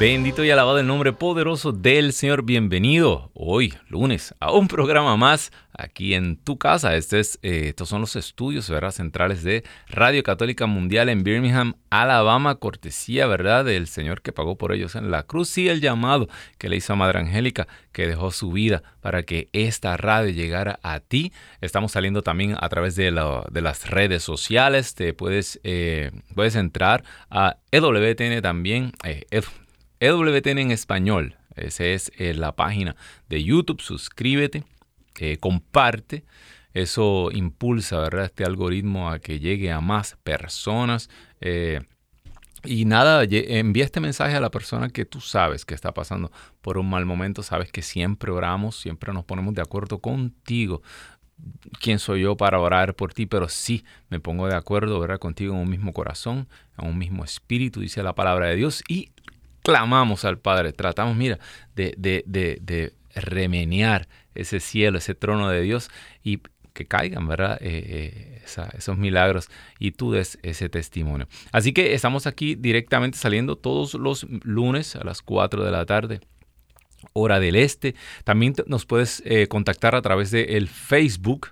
[0.00, 2.42] Bendito y alabado el nombre poderoso del Señor.
[2.42, 6.96] Bienvenido hoy, lunes, a un programa más aquí en tu casa.
[6.96, 12.54] Este es, eh, estos son los estudios centrales de Radio Católica Mundial en Birmingham, Alabama,
[12.54, 13.66] cortesía ¿verdad?
[13.66, 16.96] del Señor que pagó por ellos en la cruz y el llamado que le hizo
[16.96, 21.30] Madre Angélica, que dejó su vida para que esta radio llegara a ti.
[21.60, 23.12] Estamos saliendo también a través de,
[23.50, 24.94] de las redes sociales.
[24.94, 28.92] Te puedes, eh, puedes entrar a EWTN también.
[29.04, 29.26] Eh,
[30.00, 31.36] EWTN en español.
[31.56, 32.96] Esa es eh, la página
[33.28, 33.80] de YouTube.
[33.80, 34.64] Suscríbete,
[35.18, 36.24] eh, comparte.
[36.72, 38.26] Eso impulsa ¿verdad?
[38.26, 41.10] este algoritmo a que llegue a más personas.
[41.40, 41.80] Eh,
[42.64, 46.78] y nada, envía este mensaje a la persona que tú sabes que está pasando por
[46.78, 47.42] un mal momento.
[47.42, 50.82] Sabes que siempre oramos, siempre nos ponemos de acuerdo contigo.
[51.80, 53.24] ¿Quién soy yo para orar por ti?
[53.24, 55.18] Pero sí me pongo de acuerdo ¿verdad?
[55.18, 56.48] contigo en un mismo corazón,
[56.78, 58.82] en un mismo espíritu, dice la palabra de Dios.
[58.88, 59.10] Y
[59.62, 61.38] clamamos al Padre, tratamos, mira,
[61.74, 65.90] de, de, de, remenear ese cielo, ese trono de Dios
[66.22, 66.40] y
[66.72, 67.58] que caigan, ¿verdad?
[67.60, 69.48] Eh, eh, esos milagros
[69.78, 71.26] y tú des ese testimonio.
[71.50, 76.20] Así que estamos aquí directamente saliendo todos los lunes a las 4 de la tarde
[77.12, 77.96] hora del este.
[78.24, 81.48] También nos puedes eh, contactar a través del el Facebook,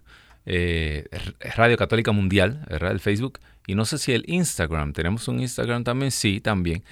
[1.56, 2.92] Radio Católica Mundial, ¿verdad?
[2.92, 3.40] El Facebook.
[3.66, 6.82] Y no sé si el Instagram, tenemos un Instagram también, sí, también.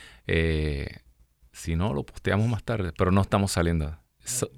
[1.57, 3.97] Si no, lo posteamos más tarde, pero no estamos saliendo.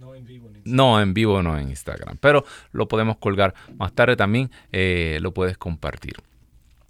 [0.00, 0.50] No, en vivo.
[0.64, 5.32] no, en vivo no en Instagram, pero lo podemos colgar más tarde también, eh, lo
[5.32, 6.14] puedes compartir.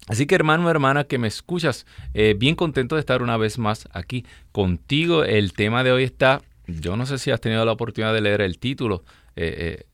[0.06, 3.86] Así que hermano hermana que me escuchas, eh, bien contento de estar una vez más
[3.92, 5.24] aquí contigo.
[5.24, 8.40] El tema de hoy está, yo no sé si has tenido la oportunidad de leer
[8.40, 9.04] el título,
[9.36, 9.84] eh,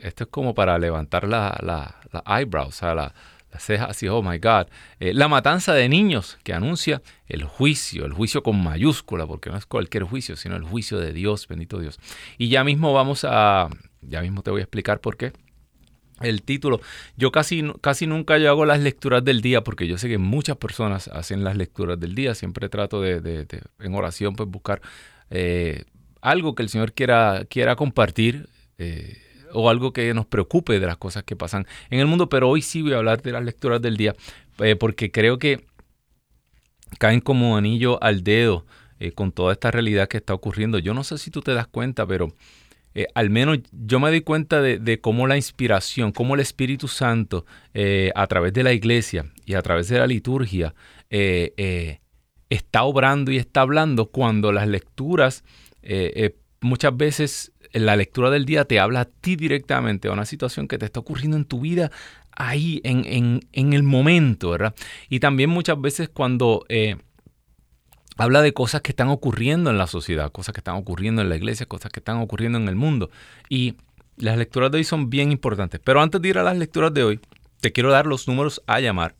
[0.00, 3.14] esto es como para levantar la, la, la eyebrow, o sea, la,
[3.62, 4.66] cejas así, oh my God.
[5.00, 9.56] Eh, la matanza de niños que anuncia el juicio, el juicio con mayúscula, porque no
[9.56, 11.98] es cualquier juicio, sino el juicio de Dios, bendito Dios.
[12.38, 13.68] Y ya mismo vamos a,
[14.02, 15.32] ya mismo te voy a explicar por qué.
[16.20, 16.80] El título,
[17.16, 20.56] yo casi, casi nunca yo hago las lecturas del día porque yo sé que muchas
[20.56, 23.46] personas hacen las lecturas del día, siempre trato de,
[23.80, 24.80] en oración pues buscar
[25.30, 25.84] eh,
[26.20, 28.48] algo que el Señor quiera, quiera compartir.
[28.78, 29.23] Eh,
[29.54, 32.62] o algo que nos preocupe de las cosas que pasan en el mundo, pero hoy
[32.62, 34.14] sí voy a hablar de las lecturas del día,
[34.58, 35.64] eh, porque creo que
[36.98, 38.66] caen como anillo al dedo
[39.00, 40.78] eh, con toda esta realidad que está ocurriendo.
[40.78, 42.34] Yo no sé si tú te das cuenta, pero
[42.94, 47.44] eh, al menos yo me doy cuenta de, cómo la inspiración, cómo el Espíritu Santo
[48.14, 50.74] a través de la iglesia y a través de la liturgia
[51.10, 55.42] está obrando y está hablando cuando las lecturas
[56.60, 60.78] muchas veces la lectura del día te habla a ti directamente a una situación que
[60.78, 61.90] te está ocurriendo en tu vida
[62.32, 64.74] ahí, en, el momento, ¿verdad?
[65.08, 66.96] Y también muchas veces cuando eh,
[68.16, 71.36] habla de cosas que están ocurriendo en la sociedad, cosas que están ocurriendo en la
[71.36, 73.10] iglesia, cosas que están ocurriendo en el mundo.
[73.48, 73.74] Y
[74.16, 75.80] las lecturas de hoy son bien importantes.
[75.82, 77.20] Pero antes de ir a las lecturas de hoy,
[77.60, 79.14] te quiero dar los números a llamar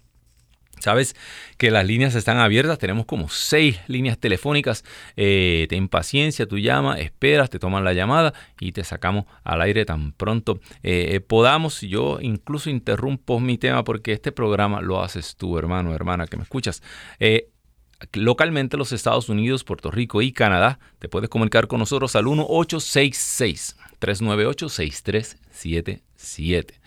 [0.84, 1.16] Sabes
[1.56, 4.84] que las líneas están abiertas, tenemos como seis líneas telefónicas.
[5.16, 9.86] Eh, ten paciencia, tú llamas, esperas, te toman la llamada y te sacamos al aire
[9.86, 11.80] tan pronto eh, podamos.
[11.80, 16.42] Yo incluso interrumpo mi tema porque este programa lo haces tú, hermano, hermana, que me
[16.42, 16.82] escuchas.
[17.18, 17.48] Eh,
[18.12, 23.78] localmente los Estados Unidos, Puerto Rico y Canadá, te puedes comunicar con nosotros al 1866
[24.00, 26.80] 398 6377.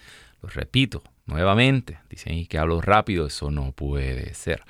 [0.44, 4.64] Lo repito, Nuevamente, dicen que hablo rápido, eso no puede ser.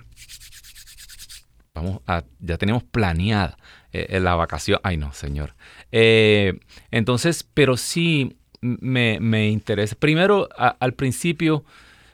[1.75, 3.59] vamos a, ya tenemos planeada
[3.91, 4.79] eh, la vacación.
[4.81, 5.53] Ay, no, señor.
[5.91, 9.95] entonces, pero sí me, interesa.
[9.99, 11.63] Primero, al principio,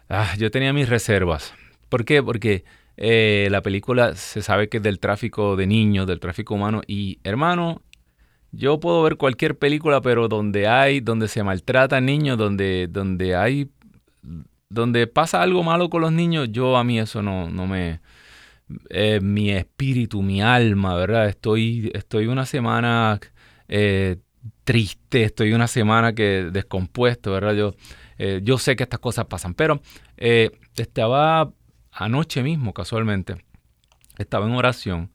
[0.10, 1.54] ah, yo tenía mis reservas.
[1.88, 2.22] ¿Por qué?
[2.22, 2.66] Porque
[2.98, 6.82] eh, la película se sabe que es del tráfico de niños, del tráfico humano.
[6.88, 7.82] Y hermano,
[8.52, 13.70] yo puedo ver cualquier película, pero donde hay, donde se maltrata niños, donde, donde hay,
[14.70, 18.00] donde pasa algo malo con los niños, yo a mí eso no, no me,
[18.90, 21.28] eh, mi espíritu, mi alma, ¿verdad?
[21.28, 23.20] Estoy, estoy una semana
[23.68, 24.18] eh,
[24.64, 27.56] triste, estoy una semana que descompuesto, ¿verdad?
[27.56, 27.76] Yo,
[28.42, 29.82] yo sé que estas cosas pasan, pero
[30.18, 31.52] estaba
[31.96, 33.38] anoche mismo, casualmente,
[34.18, 35.12] estaba en oración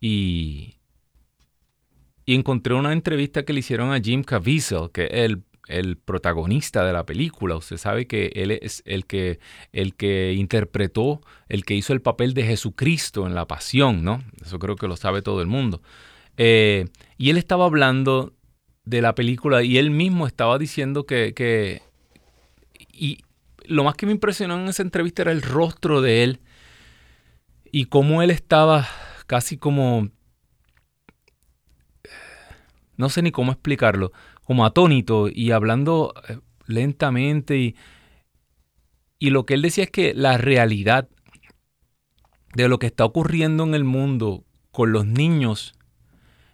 [0.00, 0.76] y,
[2.24, 6.84] y encontré una entrevista que le hicieron a Jim Caviezel, que es el, el, protagonista
[6.84, 7.56] de la película.
[7.56, 9.38] Usted sabe que él es el que,
[9.72, 14.24] el que interpretó, el que hizo el papel de Jesucristo en la pasión, ¿no?
[14.42, 15.82] Eso creo que lo sabe todo el mundo.
[16.36, 16.86] Eh,
[17.18, 18.32] y él estaba hablando
[18.84, 21.82] de la película y él mismo estaba diciendo que, que
[22.92, 23.23] y
[23.66, 26.40] lo más que me impresionó en esa entrevista era el rostro de él
[27.70, 28.86] y cómo él estaba
[29.26, 30.08] casi como,
[32.96, 34.12] no sé ni cómo explicarlo,
[34.44, 37.76] como atónito y hablando eh, lentamente y,
[39.18, 41.08] y lo que él decía es que la realidad
[42.54, 45.74] de lo que está ocurriendo en el mundo con los niños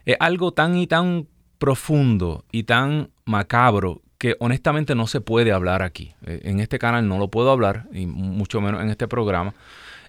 [0.04, 1.28] es algo tan y tan
[1.58, 6.12] profundo y tan macabro que honestamente no se puede hablar aquí.
[6.26, 9.54] Eh, en este canal no lo puedo hablar, y mucho menos en este programa.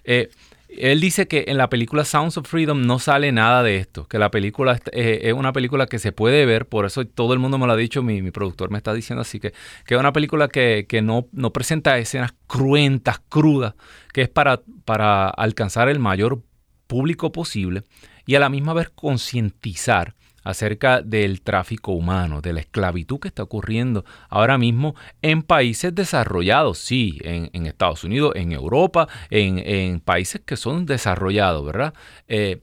[0.04, 0.28] Eh,
[0.68, 4.18] él dice que en la película Sounds of Freedom no sale nada de esto, que
[4.18, 7.56] la película eh, es una película que se puede ver, por eso todo el mundo
[7.56, 9.54] me lo ha dicho, mi, productor me está diciendo así, que,
[9.86, 13.76] que es una película que, no, no, presenta escenas cruentas, crudas,
[14.12, 16.42] que es para, para alcanzar el mayor
[16.86, 17.84] público posible
[18.26, 23.42] y a la misma vez concientizar acerca del tráfico humano, de la esclavitud que está
[23.42, 30.56] ocurriendo ahora mismo en países desarrollados, sí, en, Estados Unidos, en Europa, en, países que
[30.56, 31.94] son desarrollados, ¿verdad?
[32.28, 32.62] Eh,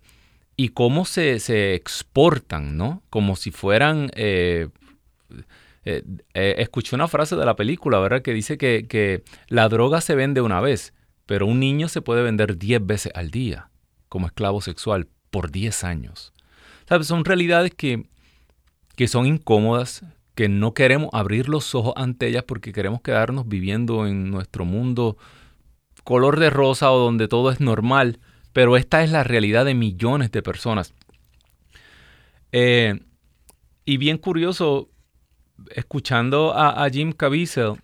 [0.55, 3.03] y cómo se, exportan, ¿no?
[3.09, 4.11] Como si fueran...
[4.15, 4.67] Eh,
[5.85, 6.03] eh,
[6.57, 8.21] escuché una frase de la película, ¿verdad?
[8.21, 10.93] Que dice que, que la droga se vende una vez,
[11.25, 13.69] pero un niño se puede vender 10 veces al día
[14.09, 16.33] como esclavo sexual por 10 años.
[17.01, 18.07] Son realidades que,
[18.95, 20.03] que son incómodas,
[20.35, 25.17] que no queremos abrir los ojos ante ellas porque queremos quedarnos viviendo en nuestro mundo
[26.03, 28.19] color de rosa o donde todo es normal,
[28.53, 30.93] pero esta es la realidad de millones de personas.
[32.51, 32.99] Eh,
[33.85, 34.89] y bien curioso,
[35.71, 37.75] escuchando a, a, Jim Caviezel,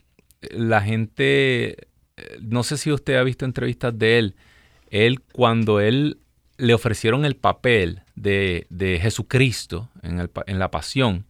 [0.52, 1.88] la gente,
[2.42, 4.36] no sé si usted ha visto entrevistas de él,
[4.90, 6.20] él cuando él
[6.58, 8.66] le ofrecieron el papel de,
[9.02, 11.26] Jesucristo en, la pasión.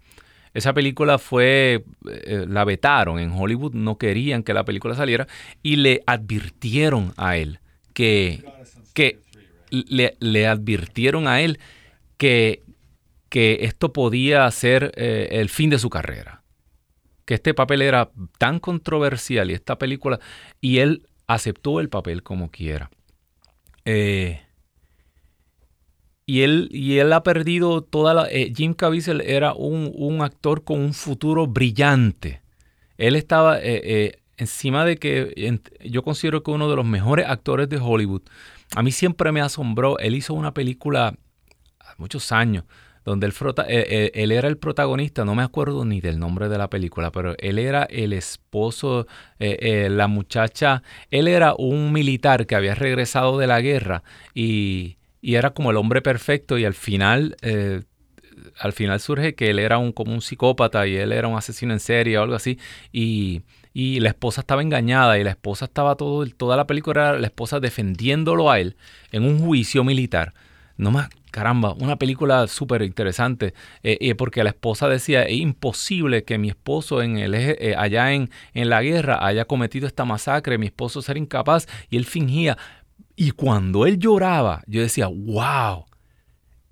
[0.53, 5.27] Esa película fue, eh, la vetaron en Hollywood, no querían que la película saliera
[5.61, 7.59] y le advirtieron a él
[7.93, 8.43] que,
[8.93, 9.19] que
[9.69, 11.59] le, advirtieron a él
[12.17, 12.63] que,
[13.29, 16.43] que esto podía ser eh, el fin de su carrera.
[17.25, 20.19] Que este papel era tan controversial y esta película,
[20.61, 22.91] y él aceptó el papel como quiera.
[23.83, 24.44] Eh,
[26.25, 28.27] y él, y él ha perdido toda la...
[28.29, 32.41] Eh, Jim Caviezel era un, actor con un futuro brillante.
[32.97, 37.69] Él estaba eh, eh, encima de que yo considero que uno de los mejores actores
[37.69, 38.23] de Hollywood.
[38.75, 39.99] A mí siempre me asombró.
[39.99, 41.15] Él hizo una película
[41.79, 42.63] hace muchos años
[43.03, 43.33] donde él,
[44.15, 47.59] él, era el protagonista, no me acuerdo ni del nombre de la película, pero él
[47.59, 49.05] era el esposo,
[49.37, 54.01] la muchacha, él era un militar que había regresado de la guerra
[54.33, 57.81] y y era como el hombre perfecto y al final eh,
[58.59, 61.73] al final surge que él era un, como un psicópata y él era un asesino
[61.73, 62.59] en serie o algo así.
[62.91, 63.41] Y,
[63.73, 67.25] y la esposa estaba engañada y la esposa estaba todo, toda la película era la
[67.25, 68.75] esposa defendiéndolo a él
[69.11, 70.33] en un juicio militar.
[70.77, 76.23] No más, caramba, una película súper interesante, eh, eh, porque la esposa decía, es imposible
[76.23, 80.57] que mi esposo en el eh, allá en, en la guerra haya cometido esta masacre,
[80.57, 82.57] mi esposo ser incapaz, y él fingía.
[83.15, 85.85] Y cuando él lloraba, yo decía, wow,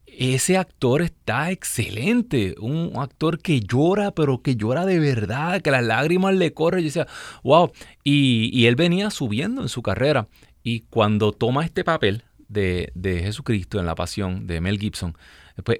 [0.06, 5.84] ese actor está excelente, un actor que llora, pero que llora de verdad, que las
[5.84, 6.82] lágrimas le corren.
[6.82, 7.08] Yo decía,
[7.44, 7.72] wow,
[8.04, 10.28] y, él venía subiendo en su carrera.
[10.62, 12.92] Y cuando toma este papel, de,
[13.24, 15.18] Jesucristo en la pasión de Mel Gibson,
[15.64, 15.80] pues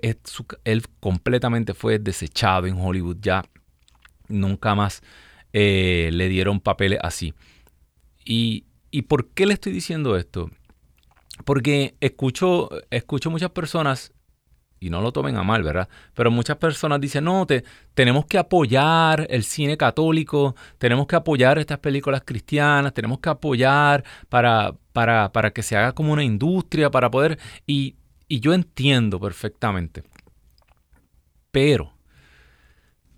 [0.64, 3.44] él completamente fue desechado en Hollywood, ya
[4.28, 5.04] nunca más
[5.52, 7.34] eh, le dieron papeles así.
[8.26, 10.52] Y, ¿Y por qué le estoy diciendo esto?
[11.46, 14.14] Porque escucho, escucho muchas personas
[14.80, 15.90] y no lo tomen a mal, ¿verdad?
[16.14, 17.64] Pero muchas personas dicen, no, te,
[17.96, 24.04] tenemos que apoyar el cine católico, tenemos que apoyar estas películas cristianas, tenemos que apoyar
[24.30, 27.40] para, para, para que se haga como una industria, para poder...
[27.66, 27.96] Y,
[28.28, 30.04] y yo entiendo perfectamente.
[31.50, 31.94] Pero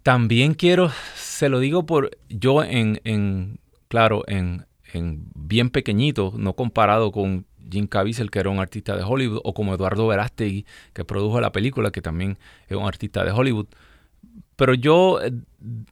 [0.03, 6.53] también quiero, se lo digo por, yo en, en claro, en, en bien pequeñito, no
[6.53, 11.05] comparado con Jim Caviezel, que era un artista de Hollywood, o como Eduardo Verástegui, que
[11.05, 12.37] produjo la película, que también
[12.67, 13.67] es un artista de Hollywood.
[14.55, 15.31] Pero yo, eh,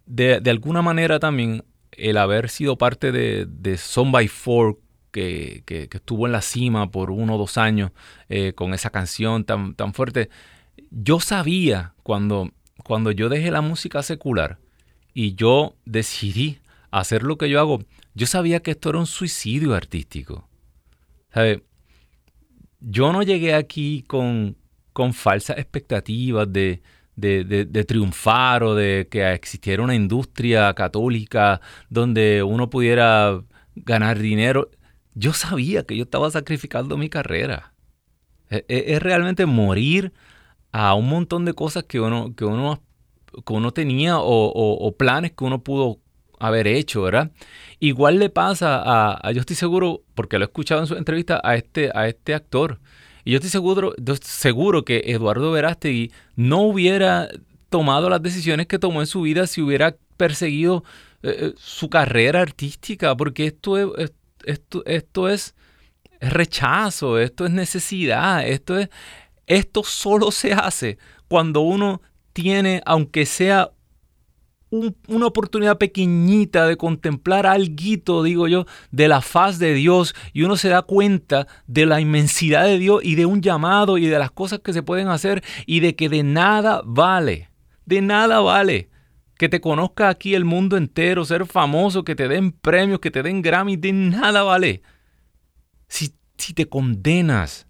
[0.06, 4.80] de, alguna manera también, el haber sido parte de, de Son by Four,
[5.12, 7.92] que, estuvo en la cima por uno o dos años
[8.30, 10.30] eh, con esa canción tan, tan fuerte,
[10.90, 12.52] yo sabía cuando,
[12.84, 14.58] cuando yo dejé la música secular
[15.14, 17.80] y yo decidí hacer lo que yo hago,
[18.14, 20.48] yo sabía que esto era un suicidio artístico.
[22.80, 24.58] Yo no llegué aquí con,
[24.92, 26.82] con falsas expectativas de,
[27.16, 33.42] de, triunfar o de que existiera una industria católica donde uno pudiera
[33.76, 34.70] ganar dinero.
[35.16, 37.74] Yo sabía que yo estaba sacrificando mi carrera.
[38.50, 40.14] E, e, es, realmente morir
[40.72, 42.84] a un montón de cosas que uno, que uno,
[43.46, 46.03] que uno tenía o, o planes que uno pudo
[46.48, 47.32] haber hecho, ¿verdad?
[47.80, 51.56] Igual le pasa a, yo estoy seguro, porque lo he escuchado en su entrevista, a
[51.56, 52.80] este, a este actor.
[53.26, 57.30] Y yo estoy seguro, seguro que Eduardo Verástegui no hubiera
[57.70, 60.84] tomado las decisiones que tomó en su vida si hubiera perseguido
[61.24, 64.12] eh, eh, su carrera artística, porque esto es,
[64.46, 65.56] esto, esto es
[66.20, 68.90] rechazo, esto es necesidad, esto es
[69.48, 70.98] esto solo se hace
[71.28, 72.02] cuando uno
[72.34, 73.72] tiene, aunque sea
[75.08, 80.58] una oportunidad pequeñita de contemplar algo, digo yo, de la faz de Dios y uno
[80.58, 84.32] se da cuenta de la inmensidad de Dios y de un llamado y de las
[84.32, 87.50] cosas que se pueden hacer y de que de nada vale,
[87.86, 88.90] de nada vale
[89.38, 93.24] que te conozca aquí el mundo entero, ser famoso, que te den premios, que te
[93.24, 94.82] den Grammy, de nada vale.
[95.88, 97.68] Si, si te condenas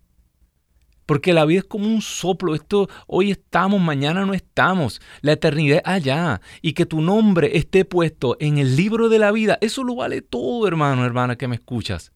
[1.06, 2.56] porque la vida es como un soplo.
[2.56, 5.02] Esto hoy estamos, mañana no estamos.
[5.22, 6.42] La eternidad es allá.
[6.62, 9.58] Y que tu nombre esté puesto en el libro de la vida.
[9.62, 12.12] Eso lo vale todo, hermano, hermana, que me escuchas.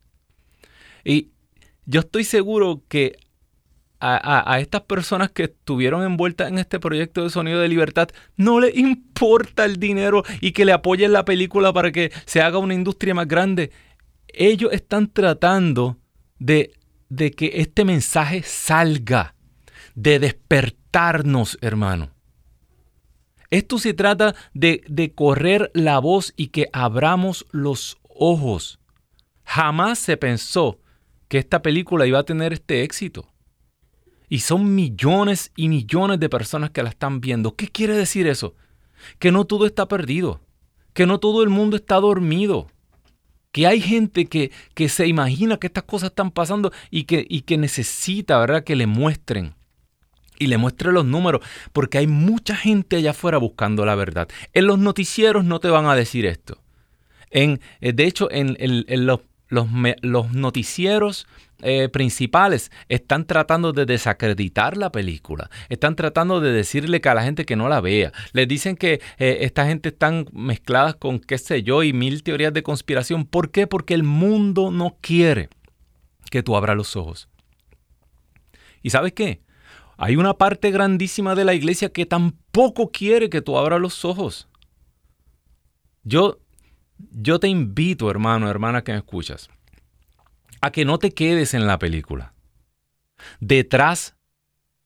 [1.04, 1.30] Y
[1.86, 3.18] yo estoy seguro que
[4.00, 8.78] a, estas personas que estuvieron envueltas en este proyecto de Sonido de Libertad no les
[8.78, 13.16] importa el dinero y que le apoyen la película para que se haga una industria
[13.16, 13.72] más grande.
[14.28, 15.98] Ellos están tratando
[16.38, 16.74] de
[17.10, 19.36] de que este mensaje salga,
[19.96, 22.12] de despertarnos, hermano.
[23.50, 28.80] Esto se trata de, de, correr la voz y que abramos los ojos.
[29.44, 30.80] Jamás se pensó
[31.30, 33.28] que esta película iba a tener este éxito.
[34.30, 37.56] Y son millones y millones de personas que la están viendo.
[37.56, 38.56] ¿Qué quiere decir eso?
[39.20, 40.42] Que no todo está perdido,
[40.94, 42.68] que no todo el mundo está dormido,
[43.58, 47.42] que hay gente que, que se imagina que estas cosas están pasando y que, y
[47.42, 49.56] que necesita, ¿verdad?, que le muestren.
[50.38, 51.42] Y le muestren los números,
[51.74, 54.28] porque hay mucha gente allá afuera buscando la verdad.
[54.54, 56.62] En los noticieros no te van a decir esto.
[57.32, 59.68] En, eh, de hecho, en, en los los,
[60.02, 61.28] los noticieros
[61.62, 67.24] eh, principales están tratando de desacreditar la película, están tratando de decirle que a la
[67.24, 71.38] gente que no la vea, les dicen que eh, esta gente están mezcladas con qué
[71.38, 73.26] sé yo y mil teorías de conspiración.
[73.26, 73.68] ¿Por qué?
[73.68, 75.50] Porque el mundo no quiere
[76.30, 77.30] que tú abras los ojos.
[78.84, 79.42] ¿Y sabes qué?
[79.98, 84.48] Hay una parte grandísima de la iglesia que tampoco quiere que tú abras los ojos.
[86.04, 86.38] Yo
[87.12, 89.50] yo te invito, hermano, hermana que me escuchas,
[90.62, 92.34] a que no te quedes en la película.
[93.40, 94.18] Detrás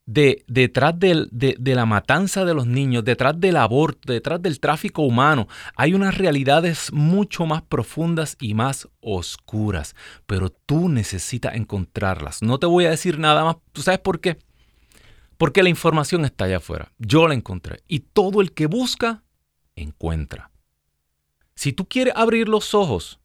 [0.05, 5.03] de, detrás de, de, la matanza de los niños, detrás del aborto, detrás del tráfico
[5.03, 9.95] humano, hay unas realidades mucho más profundas y más oscuras.
[10.25, 12.41] Pero tú necesitas encontrarlas.
[12.41, 13.57] No te voy a decir nada más.
[13.71, 14.37] ¿Tú sabes por qué?
[15.37, 16.91] Porque la información está allá afuera.
[16.97, 17.81] Yo la encontré.
[17.87, 19.23] Y todo el que busca,
[19.75, 20.51] encuentra.
[21.55, 23.20] Si tú quieres abrir los ojos,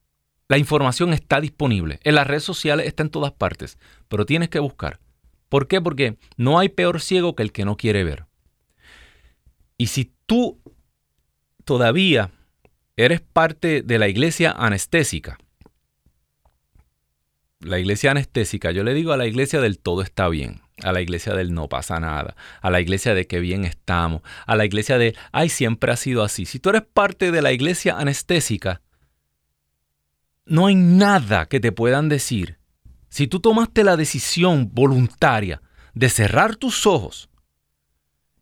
[0.48, 1.98] la información está disponible.
[2.04, 3.78] En las redes sociales está en todas partes.
[4.08, 5.00] Pero tienes que buscar.
[5.48, 5.80] ¿Por qué?
[5.80, 8.26] Porque no hay peor ciego que el que no quiere ver.
[9.78, 10.60] Y si tú
[11.64, 12.30] todavía
[12.96, 15.38] eres parte de la iglesia anestésica,
[17.60, 21.00] la iglesia anestésica, yo le digo a la iglesia del todo está bien, a la
[21.00, 24.98] iglesia del no pasa nada, a la iglesia de que bien estamos, a la iglesia
[24.98, 26.46] de, ay, siempre ha sido así.
[26.46, 28.80] Si tú eres parte de la iglesia anestésica,
[30.46, 32.58] no hay nada que te puedan decir.
[33.08, 35.60] Si tú tomaste la decisión voluntaria
[35.94, 37.28] de cerrar tus ojos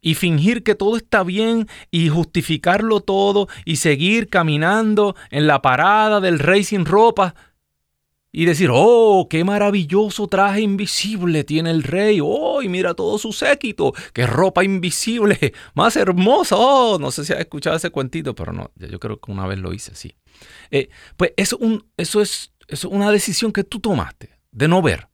[0.00, 6.20] y fingir que todo está bien y justificarlo todo y seguir caminando en la parada
[6.20, 7.34] del rey sin ropa
[8.30, 13.32] y decir, oh, qué maravilloso traje invisible tiene el rey, oh, y mira todo su
[13.32, 18.52] séquito, qué ropa invisible, más hermosa, oh, no sé si has escuchado ese cuentito, pero
[18.52, 20.16] no, yo creo que una vez lo hice así.
[20.70, 21.58] Eh, pues eso,
[21.96, 22.52] es,
[22.84, 25.08] una decisión que tú tomaste de no ver.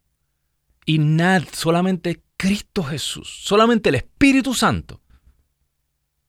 [0.87, 5.03] Y nada, solamente Cristo Jesús, solamente el Espíritu Santo.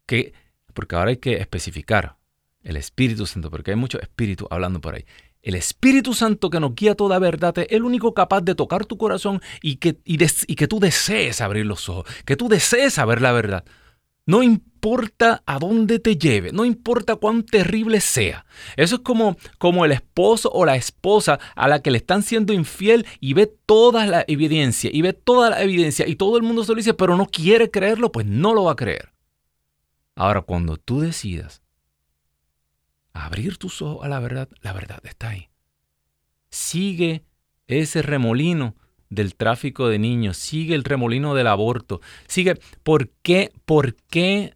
[0.05, 0.33] Que,
[0.73, 2.17] porque ahora hay que especificar
[2.63, 5.05] el Espíritu Santo, porque hay muchos espíritus hablando por ahí.
[5.41, 8.97] El Espíritu Santo que nos guía toda verdad es el único capaz de tocar tu
[8.97, 10.17] corazón y que, y
[10.55, 13.65] que tú desees abrir los ojos, que tú desees saber la verdad.
[14.31, 18.45] No importa a dónde te lleve, no importa cuán terrible sea.
[18.77, 22.53] Eso es como, como el esposo o la esposa a la que le están siendo
[22.53, 26.63] infiel y ve toda la evidencia, y ve toda la evidencia, y todo el mundo
[26.63, 29.11] se lo dice, pero no quiere creerlo, pues no lo va a creer.
[30.15, 31.61] Ahora, cuando tú decidas
[33.11, 35.49] abrir tus ojos a la verdad, la verdad está ahí.
[36.49, 37.25] Sigue
[37.67, 38.77] ese remolino
[39.11, 43.51] del tráfico de niños, sigue el remolino del aborto, sigue, ¿por qué?
[43.65, 44.55] ¿Por qué?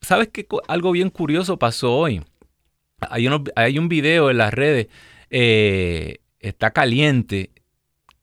[0.00, 0.48] ¿Sabes qué?
[0.66, 2.22] Algo bien curioso pasó hoy.
[3.00, 4.88] Hay, hay un video en las redes,
[5.30, 7.50] eh, está caliente,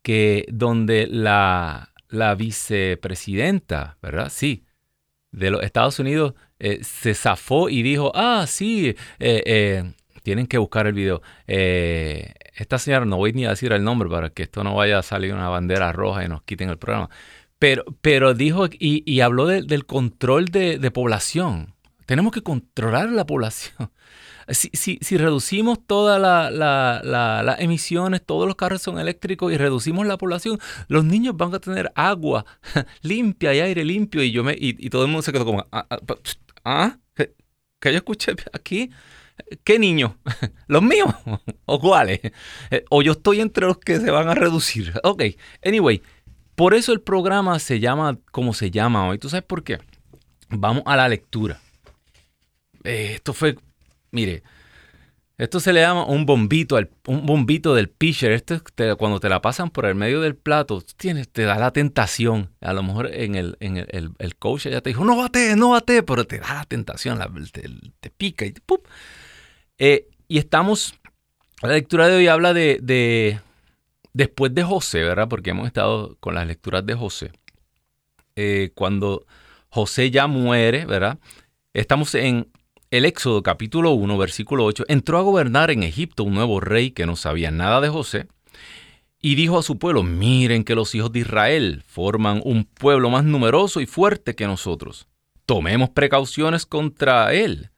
[0.02, 4.30] que donde la, la vicepresidenta, ¿verdad?
[4.32, 4.66] Sí,
[5.32, 10.88] de los Estados Unidos eh, se zafó y dijo, ah, sí, eh, tienen que buscar
[10.88, 14.76] el video esta señora, no voy ni a decir el nombre para que esto no
[14.76, 17.10] vaya a salir una bandera roja y nos quiten el programa,
[17.64, 21.74] pero, pero dijo y, habló del control de, población.
[22.06, 23.92] Tenemos que controlar la población.
[24.50, 30.60] Si, si, reducimos todas las emisiones, todos los carros son eléctricos y reducimos la población,
[30.90, 32.46] los niños van a tener agua
[33.02, 34.22] limpia y aire limpio.
[34.22, 35.88] Y yo me y, todo el mundo se quedó como, ¿ah?
[35.90, 35.98] ah,
[36.66, 36.98] ¿ah?
[37.16, 38.90] ¿Qué yo escuché aquí?
[39.64, 40.14] ¿Qué niños?
[40.68, 41.14] ¿Los míos?
[41.66, 42.20] ¿O cuáles?
[42.72, 44.94] Eh, ¿O yo estoy entre los que se van a reducir?
[45.04, 45.24] Ok,
[45.64, 46.02] anyway,
[46.56, 49.18] por eso el programa se llama como se llama hoy.
[49.18, 49.80] ¿Tú sabes por qué?
[50.50, 51.60] Vamos a la lectura.
[52.84, 53.58] Eh, esto fue,
[54.12, 54.44] mire,
[55.38, 58.32] esto se le llama un bombito, un bombito del pitcher.
[58.32, 58.62] Esto
[58.98, 62.52] cuando te la pasan por el medio del plato, tienes, te da la tentación.
[62.62, 65.72] A lo mejor en el, en el, el, coach ya te dijo, no bate, no
[65.72, 67.20] bate, pero te da la tentación,
[68.00, 68.78] te, pica y ¡pum!
[69.78, 70.96] Eh, y estamos,
[71.62, 73.40] la lectura de hoy habla de,
[74.14, 75.28] después de José, ¿verdad?
[75.28, 77.32] Porque hemos estado con las lecturas de José.
[78.36, 79.26] Eh, cuando
[79.70, 81.20] José ya muere, ¿verdad?
[81.74, 82.48] Estamos en
[82.92, 84.86] el Éxodo capítulo 1, versículo 8.
[84.88, 88.28] Entró a gobernar en Egipto un nuevo rey que no sabía nada de José.
[89.20, 93.24] Y dijo a su pueblo, miren que los hijos de Israel forman un pueblo más
[93.24, 95.08] numeroso y fuerte que nosotros.
[95.46, 97.73] Tomemos precauciones contra él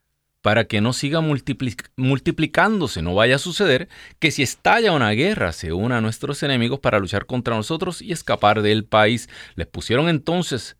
[0.45, 3.01] para que no siga multiplicándose.
[3.01, 6.99] No vaya a suceder que si estalla una guerra se una a nuestros enemigos para
[6.99, 9.27] luchar contra nosotros y escapar del país.
[9.55, 10.77] Les pusieron entonces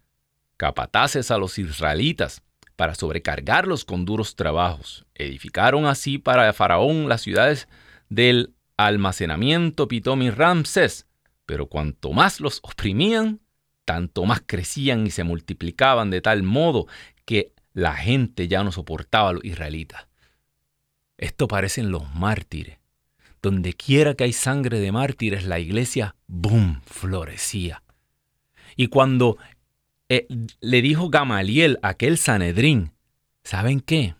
[0.58, 2.44] capataces a los israelitas
[2.76, 5.08] para sobrecargarlos con duros trabajos.
[5.16, 7.68] Edificaron así para Faraón las ciudades
[8.08, 11.08] del almacenamiento Pitom y Ramses,
[11.48, 13.40] pero cuanto más los oprimían,
[13.84, 16.86] tanto más crecían y se multiplicaban de tal modo
[17.26, 20.08] que la gente ya no soportaba a los israelitas.
[21.18, 22.80] Esto parecen los mártires.
[23.42, 27.84] Donde quiera que hay sangre de mártires, la iglesia, ¡boom!, florecía.
[28.78, 29.38] Y cuando
[30.08, 30.26] eh,
[30.62, 32.94] le dijo Gamaliel a aquel Sanedrín,
[33.44, 34.16] ¿saben qué?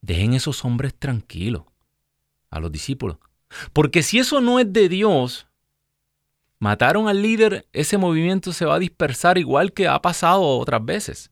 [0.00, 1.64] Dejen esos hombres tranquilos,
[2.48, 3.18] a los discípulos.
[3.74, 5.46] Porque si eso no es de Dios,
[6.58, 11.30] mataron al líder, ese movimiento se va a dispersar igual que ha pasado otras veces.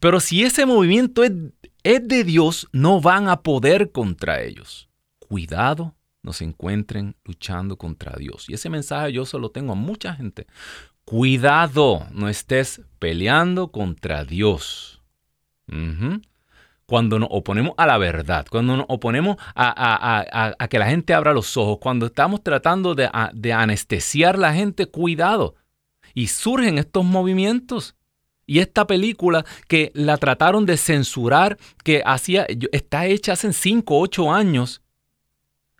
[0.00, 1.32] Pero si ese movimiento es,
[1.82, 4.88] de Dios, no van a poder contra ellos.
[5.18, 8.46] Cuidado no se encuentren luchando contra Dios.
[8.48, 10.46] Y ese mensaje yo se lo tengo a mucha gente.
[11.04, 15.00] Cuidado, no estés peleando contra Dios.
[16.86, 21.56] Cuando nos oponemos a la verdad, cuando nos oponemos a, que la gente abra los
[21.56, 25.54] ojos, cuando estamos tratando de, de anestesiar la gente, cuidado.
[26.12, 27.95] Y surgen estos movimientos.
[28.46, 34.00] Y esta película que la trataron de censurar, que hacía, está hecha hace 5 o
[34.00, 34.82] 8 años,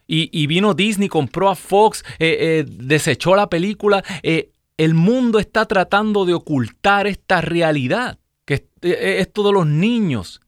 [0.09, 4.05] y, vino Disney, compró a Fox, eh, eh, desechó la película.
[4.23, 10.41] Eh, el mundo está tratando de ocultar esta realidad, que es esto de los niños.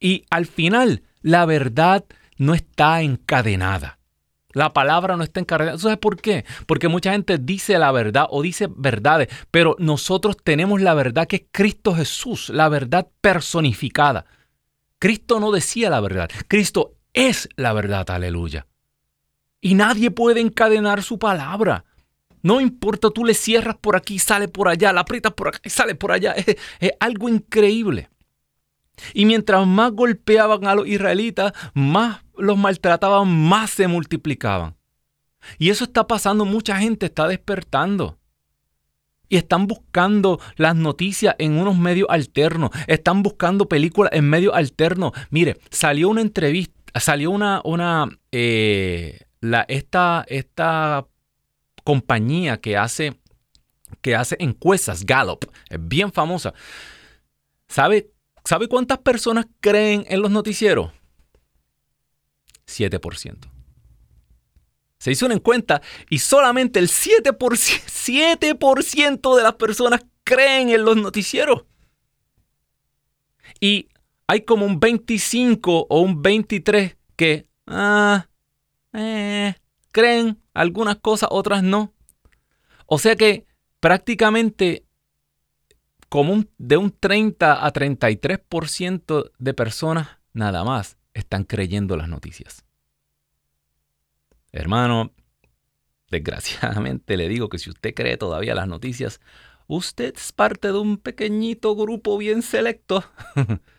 [0.00, 2.06] Y al final, la verdad
[2.38, 3.97] no está encadenada.
[4.58, 5.78] La palabra no está encadenada.
[5.78, 6.44] ¿Sabes por qué?
[6.66, 11.36] Porque mucha gente dice la verdad o dice verdades, pero nosotros tenemos la verdad que
[11.36, 14.26] es Cristo Jesús, la verdad personificada.
[14.98, 16.28] Cristo no decía la verdad.
[16.48, 18.66] Cristo es la verdad, aleluya.
[19.60, 21.84] Y nadie puede encadenar su palabra.
[22.42, 25.94] No importa, tú le cierras por aquí, sale por allá, la aprietas por aquí, sale
[25.94, 26.32] por allá.
[26.32, 28.10] Es, es algo increíble.
[29.14, 34.76] Y mientras más golpeaban a los israelitas, más los maltrataban, más se multiplicaban.
[35.58, 38.18] Y eso está pasando, mucha gente está despertando.
[39.28, 42.70] Y están buscando las noticias en unos medios alternos.
[42.86, 45.12] Están buscando películas en medios alternos.
[45.30, 51.06] Mire, salió una entrevista salió una, una eh, la, esta, esta
[51.84, 53.18] compañía que hace,
[54.00, 56.54] que hace encuestas, Gallup, es bien famosa.
[57.68, 58.10] ¿Sabe,
[58.44, 60.92] ¿Sabe cuántas personas creen en los noticieros?
[62.68, 63.50] 7%.
[64.98, 68.54] Se hizo una encuesta y solamente el 7%, 7
[69.36, 71.64] de las personas creen en los noticieros.
[73.60, 73.88] Y
[74.26, 78.28] hay como un 25 o un 23 que ah,
[78.92, 79.54] eh,
[79.92, 81.94] creen algunas cosas, otras no.
[82.86, 83.46] O sea que
[83.80, 84.84] prácticamente
[86.58, 92.64] de un 30 a 33% de personas nada más están creyendo las noticias.
[94.52, 95.12] Hermano,
[96.10, 99.20] desgraciadamente le digo que si usted cree todavía las noticias,
[99.66, 103.04] usted es parte de un pequeñito grupo bien selecto.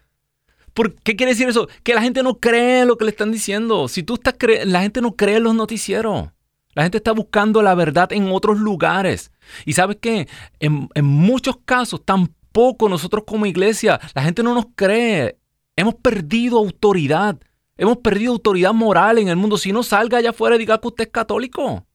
[1.04, 1.68] qué quiere decir eso?
[1.84, 3.88] Que la gente no cree lo que le están diciendo.
[3.88, 6.30] Si tú estás la gente no cree los noticieros.
[6.76, 9.32] La gente está buscando la verdad en otros lugares.
[9.66, 10.28] Y sabes qué?
[10.60, 15.39] En muchos casos, tampoco nosotros como iglesia, la gente no nos cree.
[15.80, 17.40] Hemos perdido autoridad.
[17.78, 19.58] Hemos perdido autoridad moral en el mundo.
[19.58, 21.86] Si no salga allá afuera y diga que usted es católico.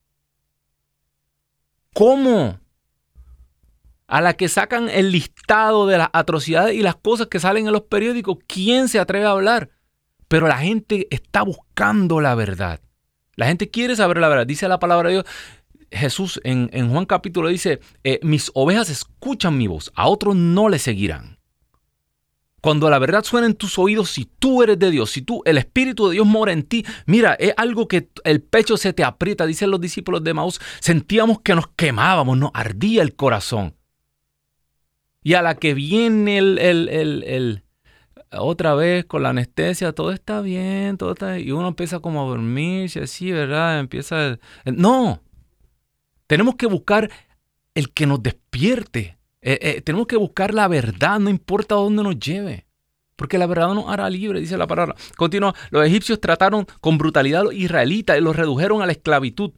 [1.92, 2.59] ¿Cómo?
[4.07, 7.73] a la que sacan el listado de las atrocidades y las cosas que salen en
[7.73, 9.70] los periódicos, ¿quién se atreve a hablar?
[10.29, 12.81] Pero la gente está buscando la verdad.
[13.37, 14.47] La gente quiere saber la verdad.
[14.47, 15.27] Dice la palabra de Dios.
[15.90, 20.79] Jesús en, Juan capítulo dice, eh, mis ovejas escuchan mi voz, a otros no le
[20.79, 21.38] seguirán.
[22.64, 25.59] Cuando la verdad suena en tus oídos, si tú eres de Dios, si tú, el
[25.59, 29.44] Espíritu de Dios mora en ti, mira, es algo que el pecho se te aprieta,
[29.44, 33.77] dicen los discípulos de Maús, sentíamos que nos quemábamos, nos ardía el corazón.
[35.22, 37.64] Y a la que viene el, el,
[38.31, 42.27] otra vez con la anestesia, todo está bien, todo está y uno empieza como a
[42.29, 43.79] dormirse así, ¿verdad?
[43.79, 45.20] Empieza no.
[46.27, 47.11] Tenemos que buscar
[47.74, 49.13] el que nos despierte.
[49.46, 52.66] Eh, eh, tenemos que buscar la verdad, no importa dónde nos lleve.
[53.14, 54.96] Porque la verdad nos hará libre, dice la palabra.
[55.16, 59.52] Continúa, los egipcios trataron con brutalidad a los israelitas y los redujeron a la esclavitud.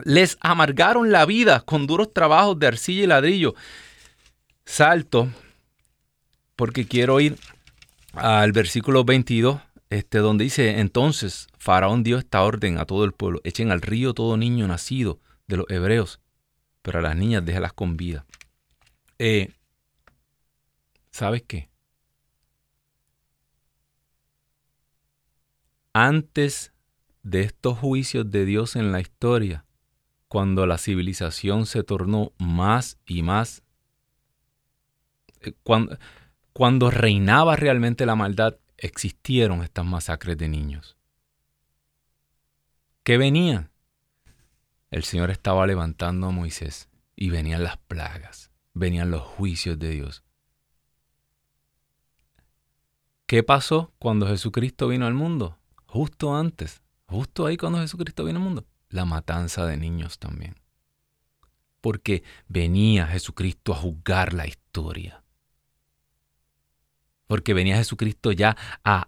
[0.00, 3.54] Les amargaron la vida con duros trabajos de arcilla y ladrillo
[4.64, 5.28] salto
[6.56, 7.36] porque quiero ir
[8.14, 13.40] al versículo 22, este, donde dice, entonces Faraón dio esta orden a todo el pueblo,
[13.44, 16.20] echen al río todo niño nacido de los hebreos,
[16.82, 18.26] pero a las niñas déjalas con vida.
[19.18, 19.52] Eh,
[21.10, 21.68] ¿Sabes qué?
[25.92, 26.72] Antes
[27.22, 29.64] de estos juicios de Dios en la historia,
[30.28, 33.62] cuando la civilización se tornó más y más
[35.40, 35.98] eh, cuando,
[36.52, 40.96] cuando reinaba realmente la maldad, existieron estas masacres de niños.
[43.02, 43.70] ¿Qué venían?
[44.90, 50.22] El Señor estaba levantando a Moisés y venían las plagas, venían los juicios de Dios.
[53.26, 55.58] ¿Qué pasó cuando Jesucristo vino al mundo?
[55.86, 60.54] Justo antes, justo ahí cuando Jesucristo vino al mundo, la matanza de niños también.
[61.80, 65.22] porque venía Jesucristo a juzgar la historia.
[67.26, 69.06] Porque venía Jesucristo ya a,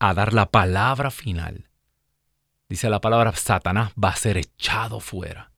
[0.00, 1.68] a, dar la palabra final.
[2.68, 5.52] Dice la palabra, Satanás va a ser echado fuera.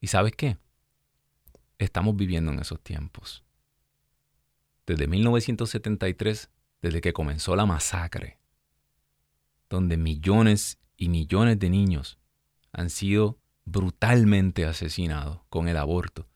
[0.00, 0.58] ¿Y sabes qué?
[1.80, 3.42] Estamos viviendo en esos tiempos.
[4.86, 6.50] Desde 1973,
[6.82, 8.38] desde que comenzó la masacre,
[9.70, 12.18] donde millones y millones de niños
[12.70, 16.28] han sido brutalmente asesinados con el aborto.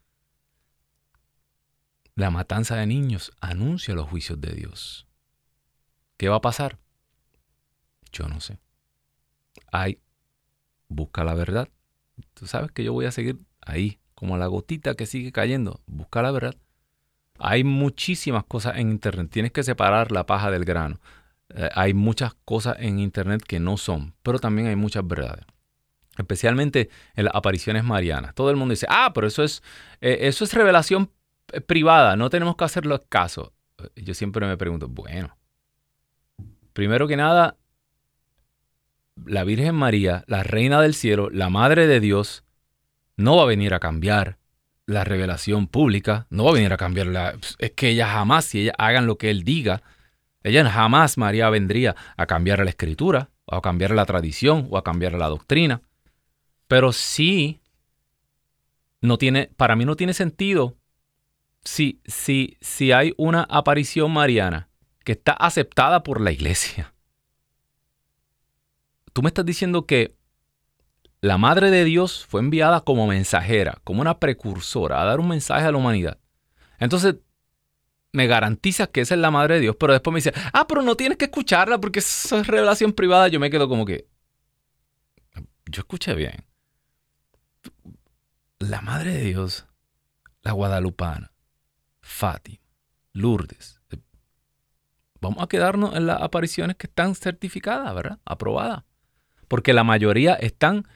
[2.14, 5.06] La matanza de niños anuncia los juicios de Dios.
[6.16, 6.78] ¿Qué va a pasar?
[8.12, 8.58] Yo no sé.
[9.70, 10.00] Ay,
[10.88, 11.68] busca la verdad.
[12.32, 15.82] Tú sabes que yo voy a seguir ahí, como la gotita que sigue cayendo.
[15.84, 16.54] Busca la verdad.
[17.38, 19.28] Hay muchísimas cosas en Internet.
[19.30, 20.98] Tienes que separar la paja del grano.
[21.50, 25.44] Eh, hay muchas cosas en Internet que no son, pero también hay muchas verdades
[26.16, 28.34] especialmente en las apariciones marianas.
[28.34, 29.62] Todo el mundo dice, ah, pero eso es,
[30.00, 31.10] eh, eso es revelación
[31.52, 33.52] eh, privada, no tenemos que hacerlo caso.
[33.96, 35.36] Yo siempre me pregunto, bueno,
[36.72, 37.56] primero que nada,
[39.26, 42.43] la Virgen María, la Reina del Cielo, la Madre de Dios,
[43.16, 44.38] no va a venir a cambiar
[44.86, 47.34] la revelación pública, no va a venir a cambiar la...
[47.58, 49.82] Es que ella jamás, si ella hagan lo que Él diga,
[50.42, 54.84] ella jamás, María, vendría a cambiar la escritura, o a cambiar la tradición, o a
[54.84, 55.80] cambiar la doctrina.
[56.68, 57.60] Pero sí,
[59.00, 60.76] no tiene, para mí no tiene sentido
[61.62, 64.68] si, si, si hay una aparición mariana
[65.02, 66.94] que está aceptada por la iglesia.
[69.12, 70.14] Tú me estás diciendo que
[71.24, 75.64] la Madre de Dios fue enviada como mensajera, como una precursora, a dar un mensaje
[75.64, 76.18] a la humanidad.
[76.78, 77.16] Entonces,
[78.12, 80.82] me garantizas que esa es la Madre de Dios, pero después me dice, ah, pero
[80.82, 83.28] no tienes que escucharla porque eso es revelación privada.
[83.28, 84.06] Yo me quedo como que,
[85.64, 86.44] yo escuché bien
[88.58, 89.66] la Madre de Dios,
[90.42, 91.32] la Guadalupana,
[92.02, 92.60] Fátima,
[93.14, 93.80] Lourdes.
[93.90, 93.96] Eh,
[95.22, 98.18] vamos a quedarnos en las apariciones que están certificadas, ¿verdad?
[98.26, 98.84] Aprobadas.
[99.48, 100.86] Porque la mayoría están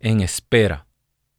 [0.00, 0.86] en espera.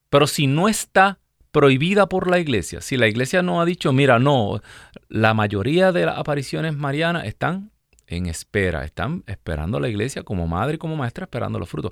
[0.09, 1.19] Pero si no está
[1.51, 4.61] prohibida por la iglesia, si la iglesia no ha dicho, mira, no,
[5.07, 7.71] la mayoría de las apariciones marianas están
[8.07, 11.91] en espera, están esperando a la iglesia como madre y como maestra, esperando los frutos.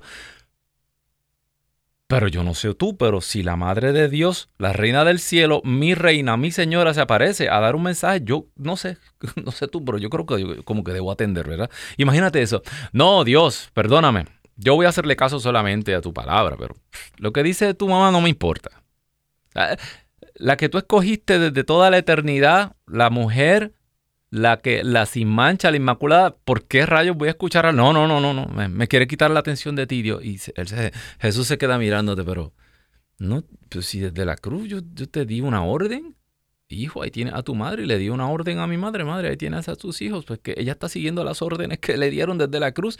[2.08, 5.60] Pero yo no sé tú, pero si la Madre de Dios, la Reina del Cielo,
[5.62, 8.96] mi reina, mi señora se aparece a dar un mensaje, yo no sé,
[9.44, 11.70] no sé tú, pero yo creo que como que debo atender, ¿verdad?
[11.98, 12.62] Imagínate eso.
[12.92, 14.37] No, Dios, perdóname.
[14.58, 16.76] Yo voy a hacerle caso solamente a tu palabra, pero
[17.16, 18.82] lo que dice tu mamá no me importa.
[20.34, 23.72] La que tú escogiste desde toda la eternidad, la mujer
[24.30, 27.92] la que la sin mancha, la inmaculada, ¿por qué rayos voy a escuchar a no,
[27.92, 30.22] no, no, no, no, me, quiere quitar la atención de ti, Dios?
[30.24, 30.38] Y
[31.18, 32.52] Jesús se queda mirándote, pero
[33.18, 36.14] no, pues si desde la cruz yo, te di una orden,
[36.68, 39.30] hijo, ahí tienes a tu madre y le di una orden a mi madre, madre,
[39.30, 42.36] ahí tienes a tus hijos, pues que ella está siguiendo las órdenes que le dieron
[42.36, 42.98] desde la cruz.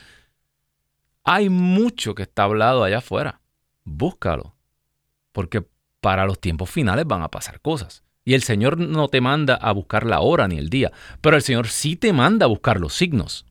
[1.24, 3.40] Hay mucho que está hablado allá afuera.
[3.84, 4.54] Búscalo,
[5.32, 5.66] porque
[6.00, 8.02] para los tiempos finales van a pasar cosas.
[8.24, 11.42] Y el Señor no te manda a buscar la hora ni el día, pero el
[11.42, 13.46] Señor sí te manda a buscar los signos.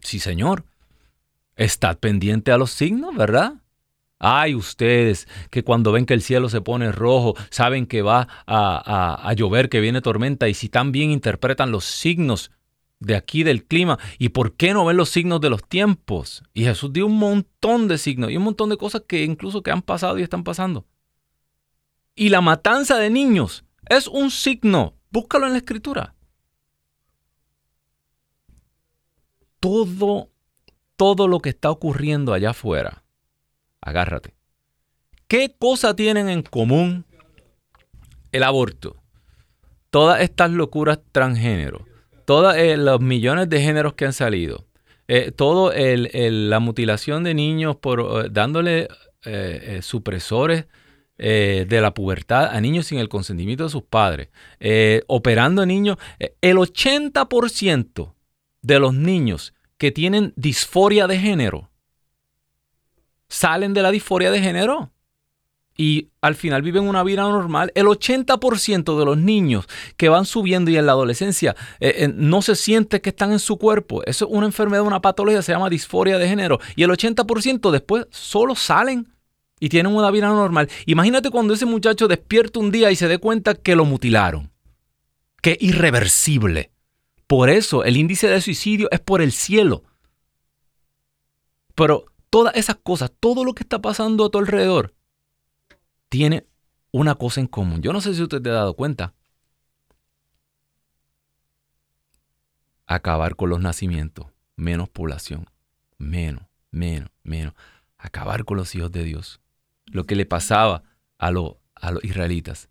[0.00, 0.64] Sí, Señor.
[1.56, 3.54] Estad pendiente a los signos, ¿verdad?
[4.18, 9.34] Ay, ustedes que cuando ven que el cielo se pone rojo, saben que va a,
[9.36, 12.52] llover, que viene tormenta, y si también interpretan los signos
[13.02, 16.42] de aquí del clima, ¿y por qué no ven los signos de los tiempos?
[16.54, 19.70] Y Jesús dio un montón de signos y un montón de cosas que incluso que
[19.70, 20.86] han pasado y están pasando.
[22.14, 24.94] Y la matanza de niños es un signo.
[25.10, 26.14] Búscalo en la escritura.
[29.60, 30.30] Todo,
[30.96, 33.04] todo lo que está ocurriendo allá afuera,
[33.80, 34.34] agárrate.
[35.28, 37.06] ¿Qué cosa tienen en común
[38.32, 38.96] el aborto?
[39.90, 41.86] Todas estas locuras transgénero,
[42.24, 44.66] todos eh, los millones de géneros que han salido,
[45.08, 48.88] eh, todo la mutilación de niños por eh, dándole
[49.82, 50.66] supresores
[51.18, 54.30] eh, de la pubertad a niños sin el consentimiento de sus padres,
[55.06, 55.98] operando a niños,
[56.40, 58.14] el 80%
[58.62, 61.70] de los niños que tienen disforia de género
[63.28, 64.92] salen de la disforia de género
[65.76, 67.72] y al final viven una vida normal.
[67.74, 71.56] El 80% de los niños que van subiendo y en la adolescencia
[72.14, 74.02] no se siente que están en su cuerpo.
[74.04, 76.60] Eso es una enfermedad, una patología, se llama disforia de género.
[76.76, 79.08] Y el 80% después solo salen
[79.58, 80.68] y tienen una vida normal.
[80.86, 84.50] Imagínate cuando ese muchacho despierta un día y se dé cuenta que lo mutilaron.
[85.40, 86.70] Que irreversible.
[87.26, 89.84] Por eso el índice de suicidio es por el cielo.
[91.74, 94.94] Pero todas esas cosas, todo lo que está pasando a tu alrededor,
[96.12, 96.46] tiene
[96.90, 97.80] una cosa en común.
[97.80, 99.14] Yo no sé si usted te ha dado cuenta.
[102.86, 105.48] Acabar con los nacimientos, menos población,
[105.96, 107.54] menos, menos, menos.
[107.96, 109.40] Acabar con los hijos de Dios.
[109.86, 110.82] Lo que le pasaba
[111.18, 112.68] a, a los israelitas.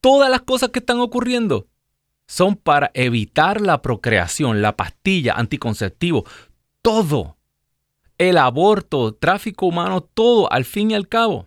[0.00, 1.68] Todas las cosas que están ocurriendo
[2.26, 6.24] son para evitar la procreación, la pastilla, anticonceptivo,
[6.82, 7.36] todo.
[8.18, 11.46] El aborto, tráfico humano, todo, al fin y al cabo.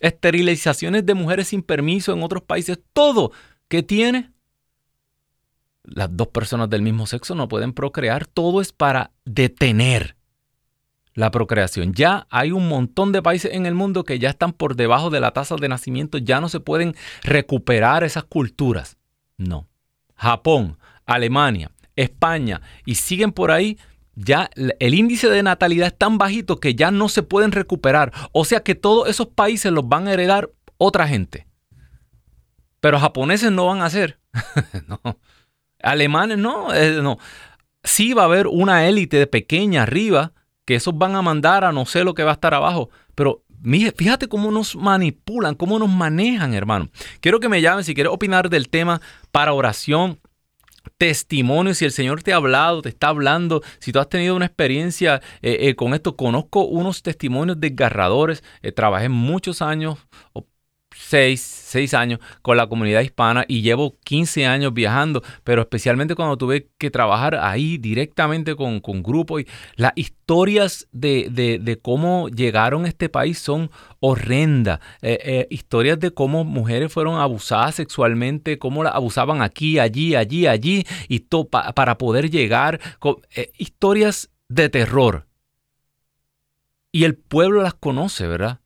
[0.00, 3.32] Esterilizaciones de mujeres sin permiso en otros países, todo.
[3.68, 4.32] ¿Qué tiene?
[5.84, 10.16] Las dos personas del mismo sexo no pueden procrear, todo es para detener
[11.16, 11.94] la procreación.
[11.94, 15.20] Ya hay un montón de países en el mundo que ya están por debajo de
[15.20, 18.98] la tasa de nacimiento, ya no se pueden recuperar esas culturas.
[19.38, 19.66] No.
[20.14, 23.78] Japón, Alemania, España y siguen por ahí,
[24.16, 28.12] ya el índice de natalidad es tan bajito que ya no se pueden recuperar.
[28.32, 31.46] O sea que todos esos países los van a heredar otra gente.
[32.80, 34.18] Pero japoneses no van a ser.
[34.88, 35.00] no.
[35.82, 37.18] Alemanes no, eh, no.
[37.84, 40.32] Sí va a haber una élite de pequeña arriba
[40.64, 42.90] que esos van a mandar a no sé lo que va a estar abajo.
[43.14, 43.44] Pero
[43.96, 46.88] Fíjate cómo nos manipulan, cómo nos manejan, hermano.
[47.20, 49.00] Quiero que me llamen si quieres opinar del tema
[49.32, 50.20] para oración,
[50.98, 54.46] testimonio, si el Señor te ha hablado, te está hablando, si tú has tenido una
[54.46, 56.16] experiencia eh, eh, con esto.
[56.16, 58.42] Conozco unos testimonios desgarradores.
[58.62, 59.98] Eh, trabajé muchos años,
[61.08, 66.36] seis, seis años con la comunidad hispana y llevo 15 años viajando, pero especialmente cuando
[66.36, 69.44] tuve que trabajar ahí directamente con, con grupos.
[69.76, 74.80] Las historias de, cómo llegaron a este país son horrendas.
[75.00, 80.46] Eh, eh, historias de cómo mujeres fueron abusadas sexualmente, cómo las abusaban aquí, allí, allí,
[80.46, 82.80] allí, y para poder llegar.
[83.34, 85.26] Eh, historias de terror.
[86.90, 88.60] Y el pueblo las conoce, ¿verdad?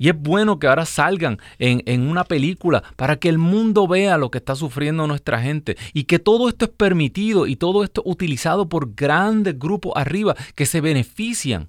[0.00, 4.30] Y es bueno que ahora salgan en, una película para que el mundo vea lo
[4.30, 8.68] que está sufriendo nuestra gente y que todo esto es permitido y todo esto utilizado
[8.68, 11.68] por grandes grupos arriba que se benefician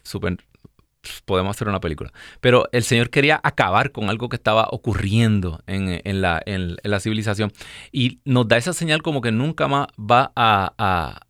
[1.24, 2.12] podemos hacer una película.
[2.42, 7.54] Pero el Señor quería acabar con algo que estaba ocurriendo en, la, en, la, civilización
[7.94, 11.22] y nos da esa señal como que nunca más va a,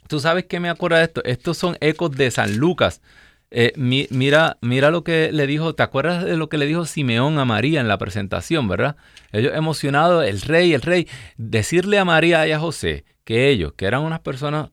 [0.07, 1.23] Tú sabes qué me acuerda de esto.
[1.23, 3.01] Estos son ecos de San Lucas.
[3.49, 7.37] Eh, mira, mira lo que le dijo, ¿te acuerdas de lo que le dijo Simeón
[7.37, 8.95] a María en la presentación, verdad?
[9.33, 13.85] Ellos emocionados, el rey, el rey, decirle a María y a José que ellos, que
[13.85, 14.69] eran unas personas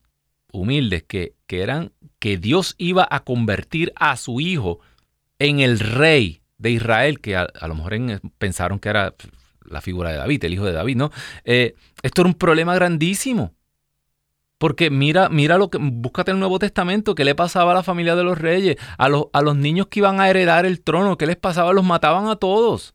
[0.52, 4.80] humildes, que, que eran, que Dios iba a convertir a su hijo
[5.38, 9.14] en el rey de Israel, que a, lo mejor pensaron que era
[9.64, 11.10] la figura de David, el hijo de David, ¿no?
[11.44, 13.54] Eh, esto era un problema grandísimo.
[14.58, 18.16] Porque mira, mira lo que, búscate el Nuevo Testamento, qué le pasaba a la familia
[18.16, 21.26] de los reyes, a los, a los niños que iban a heredar el trono, qué
[21.26, 22.94] les pasaba, los mataban a todos.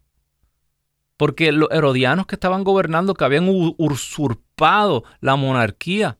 [1.15, 6.17] Porque los herodianos que estaban gobernando, que habían usurpado la monarquía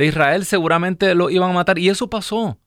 [0.00, 1.78] de Israel, seguramente lo iban a matar.
[1.78, 2.58] Y eso pasó.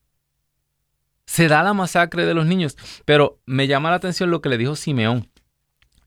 [1.26, 2.78] Se da la masacre de los niños.
[3.06, 5.30] Pero me llama la atención lo que le dijo Simeón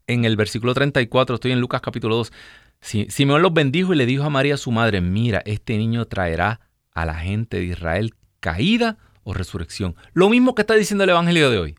[0.07, 2.33] en el versículo 34, estoy en Lucas capítulo 2.
[3.09, 6.61] Simeón los bendijo y le dijo a María su madre, mira, este niño traerá
[6.93, 9.97] a la gente de Israel caída o resurrección.
[10.13, 11.75] Lo mismo que está diciendo el Evangelio de hoy.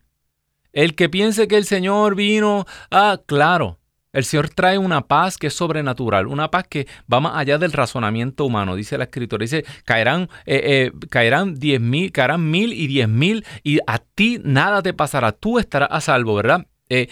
[0.73, 3.76] El que piense que el Señor vino, ah, claro,
[4.17, 7.71] el Señor trae una paz que es sobrenatural, una paz que va más allá del
[7.71, 9.43] razonamiento humano, dice la escritura.
[9.43, 14.41] Dice, caerán, eh, eh, caerán diez mil, caerán mil y diez mil y a ti
[14.43, 16.65] nada te pasará, tú estarás a salvo, ¿verdad?
[16.89, 17.09] Eh,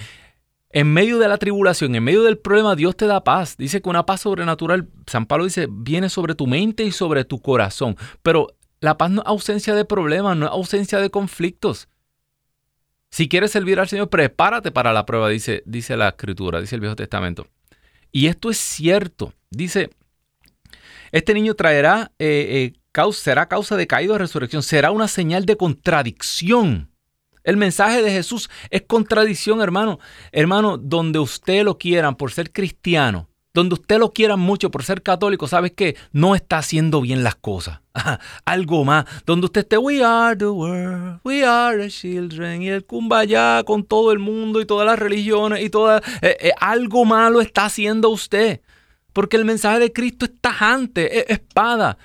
[0.72, 3.56] en medio de la tribulación, en medio del problema, Dios te da paz.
[3.56, 7.39] Dice que una paz sobrenatural, San Pablo dice, viene sobre tu mente y sobre tu
[7.39, 7.97] corazón.
[8.24, 8.47] Pero
[8.80, 11.88] la paz no es ausencia de problemas, no es ausencia de conflictos.
[13.10, 16.82] Si quieres servir al Señor, prepárate para la prueba, dice, dice la Escritura, dice el
[16.82, 17.47] Viejo Testamento.
[18.12, 19.34] Y esto es cierto.
[19.49, 19.89] Dice,
[21.12, 25.58] este niño traerá, eh, eh, será causa de caída o resurrección, será una señal de
[25.58, 26.89] contradicción
[27.45, 29.99] el mensaje de Jesús es contradicción, hermano.
[30.32, 35.01] Hermano, donde usted lo quieran por ser cristiano, donde usted lo quiera mucho por ser
[35.01, 35.95] católico, ¿sabes qué?
[36.12, 37.80] No está haciendo bien las cosas.
[38.45, 39.06] Algo más.
[39.26, 43.86] Donde usted esté, we are the world, we are the children, y el kumbaya con
[43.86, 48.10] todo el mundo y todas las religiones y toda, eh, eh, algo malo está haciendo
[48.10, 48.62] usted.
[49.14, 51.97] Porque el mensaje de Cristo es tajante, es espada.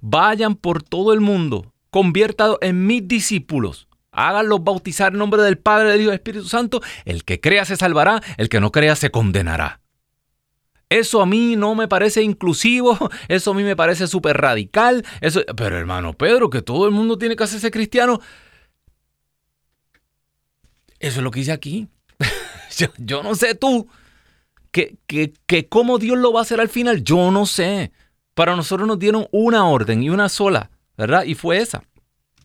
[0.00, 5.92] Vayan por todo el mundo, conviértalos en mis discípulos Háganlos bautizar en nombre del Padre,
[5.92, 6.82] de Dios Espíritu Santo.
[7.06, 9.81] El que crea se salvará, el que no crea se condenará.
[10.92, 15.06] Eso a mí no me parece inclusivo, eso a mí me parece súper radical.
[15.22, 18.20] Eso, pero hermano Pedro, que todo el mundo tiene que hacerse cristiano.
[20.98, 21.88] Eso es lo que dice aquí.
[22.98, 23.88] yo, no sé tú,
[24.70, 27.90] que, que, que cómo Dios lo va a hacer al final, yo no sé.
[28.34, 31.24] Para nosotros nos dieron una orden y una sola, ¿verdad?
[31.24, 31.84] Y fue esa.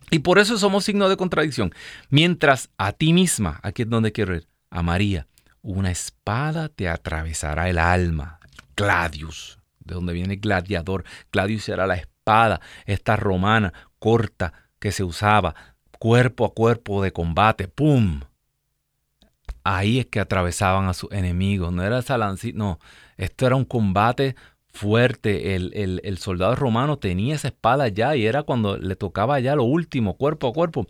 [0.10, 1.74] Y por eso somos signo de contradicción.
[2.10, 5.28] Mientras a ti misma, aquí es donde quiero ir, a María,
[5.62, 8.40] una espada te atravesará el alma.
[8.76, 11.04] Gladius, de donde viene gladiador.
[11.32, 15.56] Gladius era la espada, esta romana, corta, que se usaba
[15.98, 17.68] cuerpo a cuerpo de combate.
[17.68, 18.22] ¡Pum!
[19.64, 21.74] Ahí es que atravesaban a sus enemigos.
[21.74, 22.18] No era esa
[22.54, 22.80] no.
[23.18, 24.36] Esto era un combate
[24.72, 25.56] fuerte.
[25.56, 30.16] El, soldado romano tenía esa espada ya y era cuando le tocaba ya lo último,
[30.16, 30.88] cuerpo a cuerpo,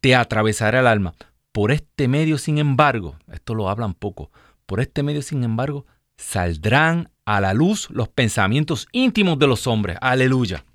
[0.00, 1.14] te atravesará el alma.
[1.56, 4.30] Por este medio, sin embargo, esto lo hablan poco,
[4.66, 5.86] por este medio, sin embargo,
[6.18, 9.96] saldrán a la luz los pensamientos íntimos de los hombres.
[10.02, 10.66] Aleluya.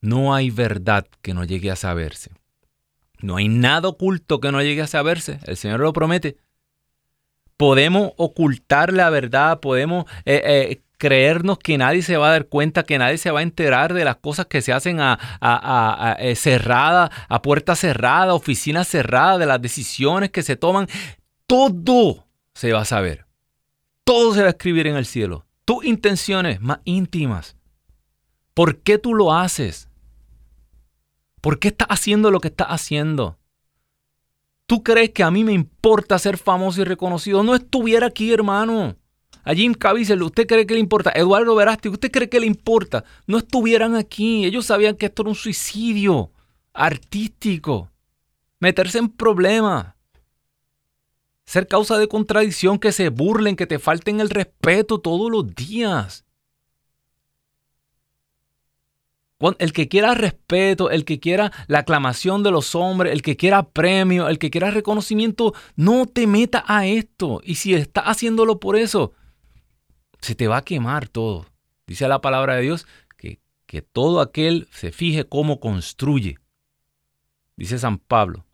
[0.00, 2.30] No hay verdad que no llegue a saberse.
[3.20, 5.38] No hay nada oculto que no llegue a saberse.
[5.44, 6.38] El Señor lo promete.
[7.58, 12.82] Podemos ocultar la verdad, podemos eh, eh, creernos que nadie se va a dar cuenta,
[12.82, 16.12] que nadie se va a enterar de las cosas que se hacen a, a, a,
[16.14, 20.88] eh, cerrada, a puerta cerrada, oficina cerrada, de las decisiones que se toman.
[21.46, 23.26] Todo se va a saber.
[24.04, 25.46] Todo se va a escribir en el cielo.
[25.64, 27.56] Tus intenciones más íntimas.
[28.52, 29.88] ¿Por qué tú lo haces?
[31.40, 33.38] ¿Por qué estás haciendo lo que estás haciendo?
[34.66, 37.42] ¿Tú crees que a mí me importa ser famoso y reconocido?
[37.42, 38.97] No estuviera aquí, hermano.
[39.48, 41.10] A Jim Caviezel, ¿usted cree que le importa?
[41.14, 43.04] Eduardo Verasti, ¿usted cree que le importa?
[43.26, 44.44] No estuvieran aquí.
[44.44, 46.30] Ellos sabían que esto era un suicidio
[46.74, 47.90] artístico.
[48.60, 49.94] Meterse en problemas.
[51.46, 56.26] Ser causa de contradicción, que se burlen, que te falten el respeto todos los días.
[59.58, 63.62] El que quiera respeto, el que quiera la aclamación de los hombres, el que quiera
[63.62, 67.40] premio, el que quiera reconocimiento, no te meta a esto.
[67.42, 69.14] Y si estás haciéndolo por eso,
[70.20, 71.46] Se te va a quemar todo.
[71.86, 76.38] Dice la palabra de Dios que, que todo aquel se fije cómo construye.
[77.56, 78.44] Dice San Pablo,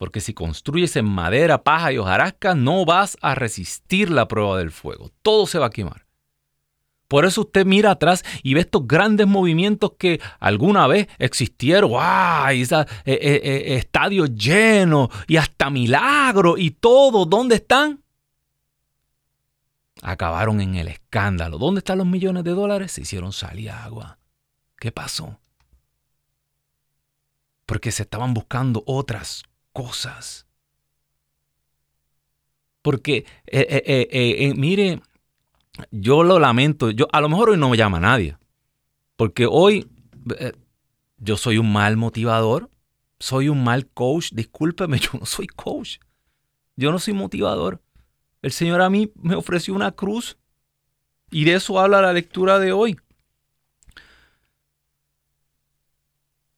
[0.00, 4.70] porque si construyes en madera, paja y hojarasca, no vas a resistir la prueba del
[4.70, 5.10] fuego.
[5.20, 6.06] Todo se va a quemar.
[7.10, 11.90] Por eso usted mira atrás y ve estos grandes movimientos que alguna vez existieron.
[11.98, 12.62] ¡Ay!
[12.62, 14.30] Eh, eh, eh, estadios
[15.26, 17.26] y hasta milagros y todo.
[17.26, 18.00] ¿Dónde están?
[20.02, 21.58] Acabaron en el escándalo.
[21.58, 22.92] ¿Dónde están los millones de dólares?
[22.92, 24.18] Se hicieron salir agua.
[24.78, 25.38] ¿Qué pasó?
[27.66, 30.46] Porque se estaban buscando otras cosas.
[32.82, 33.26] Porque,
[34.56, 35.02] mire,
[35.90, 36.90] yo lo lamento.
[36.90, 38.36] Yo, a lo mejor hoy no me llama nadie.
[39.16, 39.86] Porque hoy
[40.38, 40.52] eh,
[41.18, 42.70] yo soy un mal motivador.
[43.18, 44.30] Soy un mal coach.
[44.32, 45.98] Discúlpeme, yo no soy coach.
[46.76, 47.82] Yo no soy motivador.
[48.42, 50.36] El Señor a mí me ofreció una cruz.
[51.30, 52.98] Y de eso habla la lectura de hoy.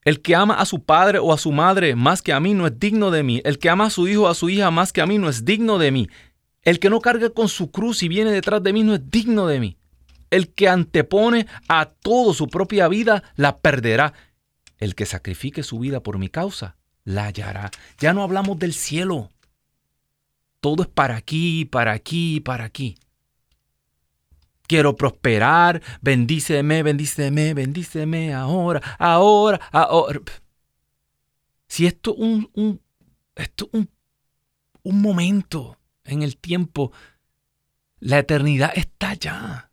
[0.05, 2.67] El que ama a su padre o a su madre más que a mí no
[2.67, 3.41] es digno de mí.
[3.45, 5.29] El que ama a su hijo o a su hija más que a mí no
[5.29, 6.09] es digno de mí.
[6.63, 9.47] El que no carga con su cruz y viene detrás de mí no es digno
[9.47, 9.77] de mí.
[10.31, 14.15] El que antepone a todo su propia vida la perderá.
[14.79, 17.71] El que sacrifique su vida por mi causa la hallará.
[17.99, 19.31] Ya no hablamos del cielo.
[20.63, 22.97] Todo es para aquí, para aquí, para aquí.
[24.69, 30.21] Quiero prosperar, bendíceme, bendíceme, bendíceme ahora, ahora, ahora.
[31.67, 32.81] Si esto es un,
[33.35, 33.91] esto un,
[34.85, 36.93] un momento, en el tiempo.
[37.99, 39.71] La eternidad está allá.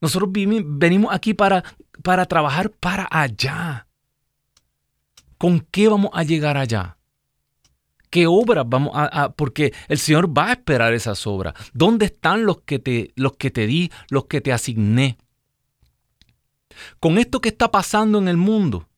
[0.00, 1.62] Nosotros venimos aquí para,
[2.02, 3.88] para trabajar para allá.
[5.36, 6.96] ¿Con qué vamos a llegar allá?
[8.10, 11.54] ¿Qué obras vamos a, porque el Señor va a esperar esas obras?
[11.72, 15.18] ¿Dónde están los que te los que te di, los que te asigné?
[17.00, 18.88] Con esto que está pasando en el mundo,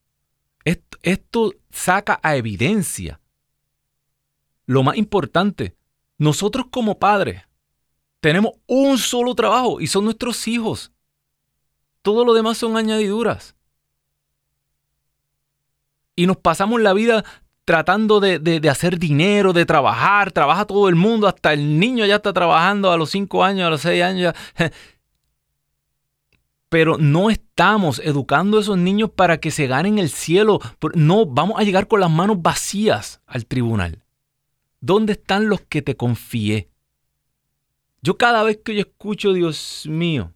[1.02, 3.20] esto saca a evidencia
[4.68, 5.74] lo más importante,
[6.18, 7.42] nosotros como padres
[8.20, 10.92] tenemos un solo trabajo y son nuestros hijos.
[12.02, 13.56] Todo lo demás son añadiduras.
[16.14, 17.24] Y nos pasamos la vida
[17.68, 22.32] tratando de, hacer dinero, de trabajar, trabaja todo el mundo, hasta el niño ya está
[22.32, 24.34] trabajando a los 5 años, a los 6 años.
[26.70, 30.60] Pero no estamos educando a esos niños para que se ganen el cielo.
[30.94, 34.02] No, vamos a llegar con las manos vacías al tribunal.
[34.80, 36.70] ¿Dónde están los que te confié?
[38.00, 40.32] Yo cada vez que yo escucho, Dios mío,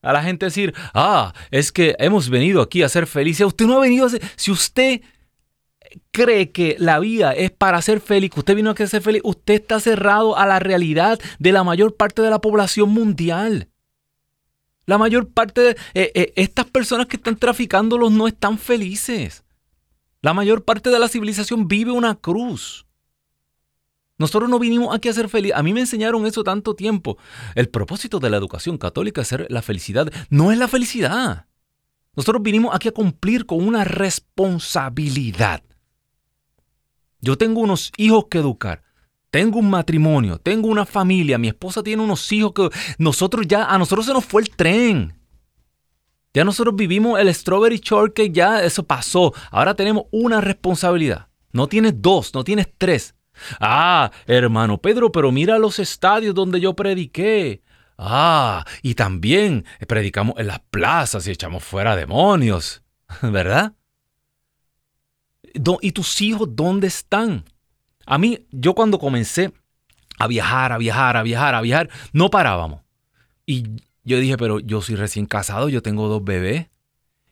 [0.00, 3.46] a la gente decir, ah, es que hemos venido aquí a ser felices.
[3.46, 4.22] Usted no ha venido a ser...
[4.36, 5.02] Si usted
[6.10, 9.54] cree que la vida es para ser feliz, que usted vino a ser feliz, usted
[9.54, 13.68] está cerrado a la realidad de la mayor parte de la población mundial.
[14.86, 19.44] La mayor parte de eh, eh, estas personas que están traficándolos no están felices.
[20.22, 22.86] La mayor parte de la civilización vive una cruz.
[24.18, 25.56] Nosotros no vinimos aquí a ser felices.
[25.56, 27.16] A mí me enseñaron eso tanto tiempo.
[27.54, 30.12] El propósito de la educación católica es ser la felicidad.
[30.28, 31.46] No es la felicidad.
[32.14, 35.62] Nosotros vinimos aquí a cumplir con una responsabilidad.
[37.20, 38.82] Yo tengo unos hijos que educar.
[39.30, 42.68] Tengo un matrimonio, tengo una familia, mi esposa tiene unos hijos que
[42.98, 45.14] nosotros ya, a nosotros se nos fue el tren.
[46.34, 49.32] Ya nosotros vivimos el strawberry shortcake, ya eso pasó.
[49.50, 51.28] Ahora tenemos una responsabilidad.
[51.52, 53.14] No tienes dos, no tienes tres.
[53.60, 57.62] Ah, hermano Pedro, pero mira los estadios donde yo prediqué.
[57.98, 62.82] Ah, y también predicamos en las plazas y echamos fuera demonios,
[63.22, 63.74] ¿verdad?
[65.80, 67.44] ¿Y tus hijos dónde están?
[68.06, 69.52] A mí, yo cuando comencé
[70.18, 72.82] a viajar, a viajar, a viajar, a viajar, no parábamos.
[73.46, 73.64] Y
[74.04, 76.68] yo dije, pero yo soy recién casado, yo tengo dos bebés.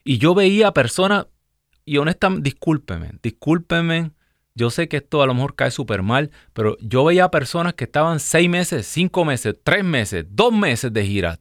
[0.05, 1.27] Y yo veía personas,
[1.85, 4.13] y honestamente, discúlpeme, discúlpeme
[4.59, 7.85] yo sé que esto a lo mejor cae súper mal, pero yo veía personas que
[7.85, 11.39] estaban seis meses, cinco meses, tres meses, dos meses de gira.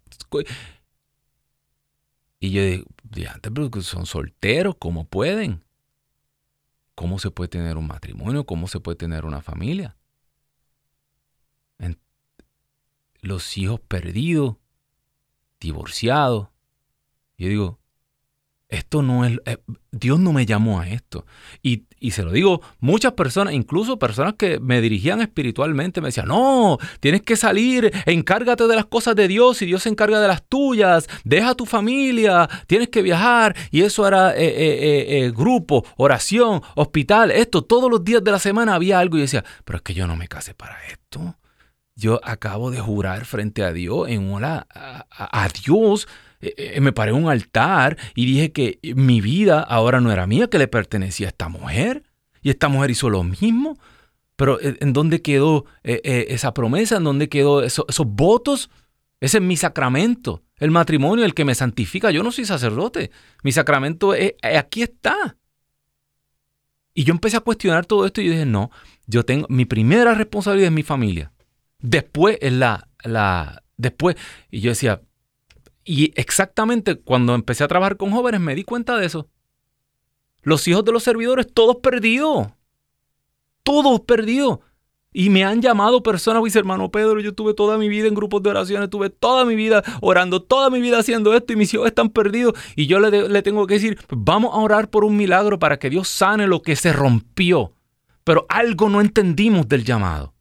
[2.39, 2.85] Y yo digo,
[3.41, 5.63] pero son solteros, ¿cómo pueden?
[6.97, 8.47] ¿Cómo se puede tener un matrimonio?
[8.47, 9.95] ¿Cómo se puede tener una familia?
[13.21, 14.55] Los hijos perdidos,
[15.59, 16.49] divorciados.
[17.37, 17.79] Yo digo,
[18.69, 19.57] esto no es, eh,
[19.91, 21.25] Dios no me llamó a esto.
[21.63, 26.77] Y, se lo digo, muchas personas, incluso personas que me dirigían espiritualmente, me decían, no,
[26.99, 30.43] tienes que salir, encárgate de las cosas de Dios y Dios se encarga de las
[30.43, 33.55] tuyas, deja tu familia, tienes que viajar.
[33.71, 38.75] Y eso era eh, eh, grupo, oración, hospital, esto, todos los días de la semana
[38.75, 41.35] había algo y decía, pero es que yo no me casé para esto.
[41.95, 46.07] yo acabo de jurar frente a Dios, en una, a, Dios,
[46.39, 50.47] eh, eh, me paré un altar y dije que mi vida ahora no era mía,
[50.47, 52.03] que le pertenecía a esta mujer.
[52.41, 53.77] Y esta mujer hizo lo mismo.
[54.35, 56.97] Pero eh, ¿en dónde quedó esa promesa?
[56.97, 58.69] ¿En dónde quedó esos votos?
[59.19, 60.43] Ese es mi sacramento.
[60.57, 62.11] El matrimonio, el que me santifica.
[62.11, 63.11] Yo no soy sacerdote.
[63.43, 65.37] Mi sacramento es, aquí está.
[66.93, 68.71] Y yo empecé a cuestionar todo esto y dije, no,
[69.05, 71.31] yo tengo, mi primera responsabilidad es mi familia.
[71.79, 74.15] Después es la, la, después,
[74.49, 75.01] y yo decía,
[75.87, 79.29] y exactamente cuando empecé a trabajar con jóvenes me di cuenta de eso.
[80.43, 82.47] Los hijos de los servidores, todos perdidos.
[83.63, 84.59] Todos perdidos.
[85.13, 88.43] Y me han llamado personas, dice hermano Pedro, yo tuve toda mi vida en grupos
[88.43, 91.87] de oraciones, tuve toda mi vida orando, toda mi vida haciendo esto y mis hijos
[91.87, 92.53] están perdidos.
[92.75, 95.89] Y yo le, le tengo que decir, vamos a orar por un milagro para que
[95.89, 97.71] Dios sane lo que se rompió.
[98.25, 100.33] Pero algo no entendimos del llamado.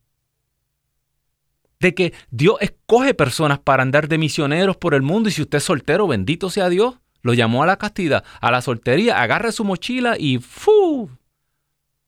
[1.80, 5.58] De que Dios escoge personas para andar de misioneros por el mundo y si usted
[5.58, 9.64] es soltero, bendito sea Dios, lo llamó a la castidad, a la soltería, agarre su
[9.64, 11.10] mochila y ¡fu!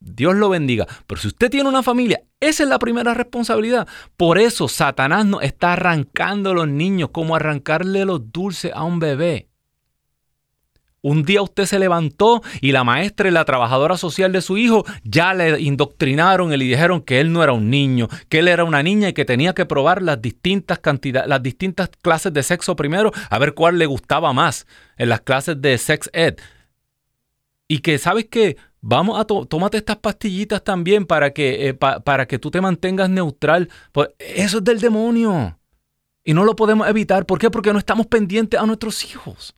[0.00, 0.86] Dios lo bendiga.
[1.06, 3.88] Pero si usted tiene una familia, esa es la primera responsabilidad.
[4.16, 9.00] Por eso Satanás nos está arrancando a los niños como arrancarle los dulces a un
[9.00, 9.47] bebé.
[11.00, 14.84] Un día usted se levantó y la maestra y la trabajadora social de su hijo
[15.04, 18.64] ya le indoctrinaron y le dijeron que él no era un niño, que él era
[18.64, 22.74] una niña y que tenía que probar las distintas cantidades, las distintas clases de sexo
[22.74, 26.36] primero, a ver cuál le gustaba más en las clases de sex ed.
[27.68, 28.56] Y que, ¿sabes qué?
[28.80, 33.68] Vamos a tómate estas pastillitas también para que, eh, para que tú te mantengas neutral.
[33.92, 35.58] Pues eso es del demonio.
[36.24, 37.26] Y no lo podemos evitar.
[37.26, 37.50] ¿Por qué?
[37.50, 39.54] Porque no estamos pendientes a nuestros hijos.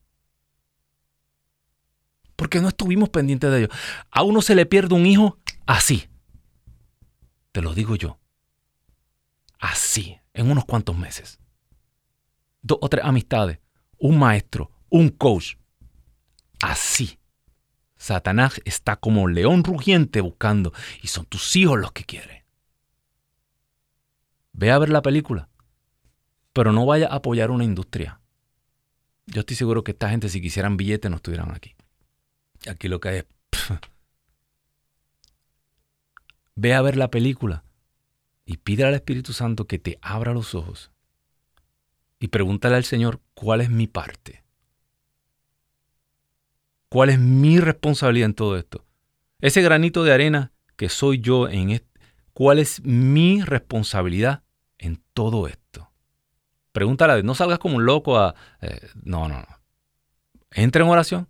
[2.41, 3.71] Porque no estuvimos pendientes de ellos.
[4.11, 5.37] A uno se le pierde un hijo
[5.67, 6.09] así.
[7.53, 8.19] Te lo digo yo.
[9.59, 11.39] Así, en unos cuantos meses.
[12.63, 13.59] Dos o tres amistades,
[13.99, 15.57] un maestro, un coach.
[16.63, 17.21] Así
[18.01, 20.73] Satanás está como león rugiente buscando
[21.03, 22.47] y son tus hijos los que quiere.
[24.55, 25.51] Ve a ver la película,
[26.55, 28.23] pero no vaya a apoyar una industria.
[29.27, 31.77] Yo estoy seguro que esta gente si quisieran billetes no estuvieran aquí.
[32.69, 33.27] Aquí lo que hay es...
[36.55, 37.65] Ve a ver la película
[38.45, 40.91] y pídele al Espíritu Santo que te abra los ojos
[42.19, 44.45] y pregúntale al Señor cuál es mi parte.
[46.91, 48.85] ¿Cuál es mi responsabilidad en todo esto?
[49.41, 52.01] Ese granito de arena que soy yo en este,
[52.35, 54.43] ¿cuál es mi responsabilidad
[54.77, 55.91] en todo esto?
[56.73, 58.35] Pregúntale, no salgas como un loco a...
[58.61, 59.61] Eh, no, no, no.
[60.51, 61.29] Entra en oración.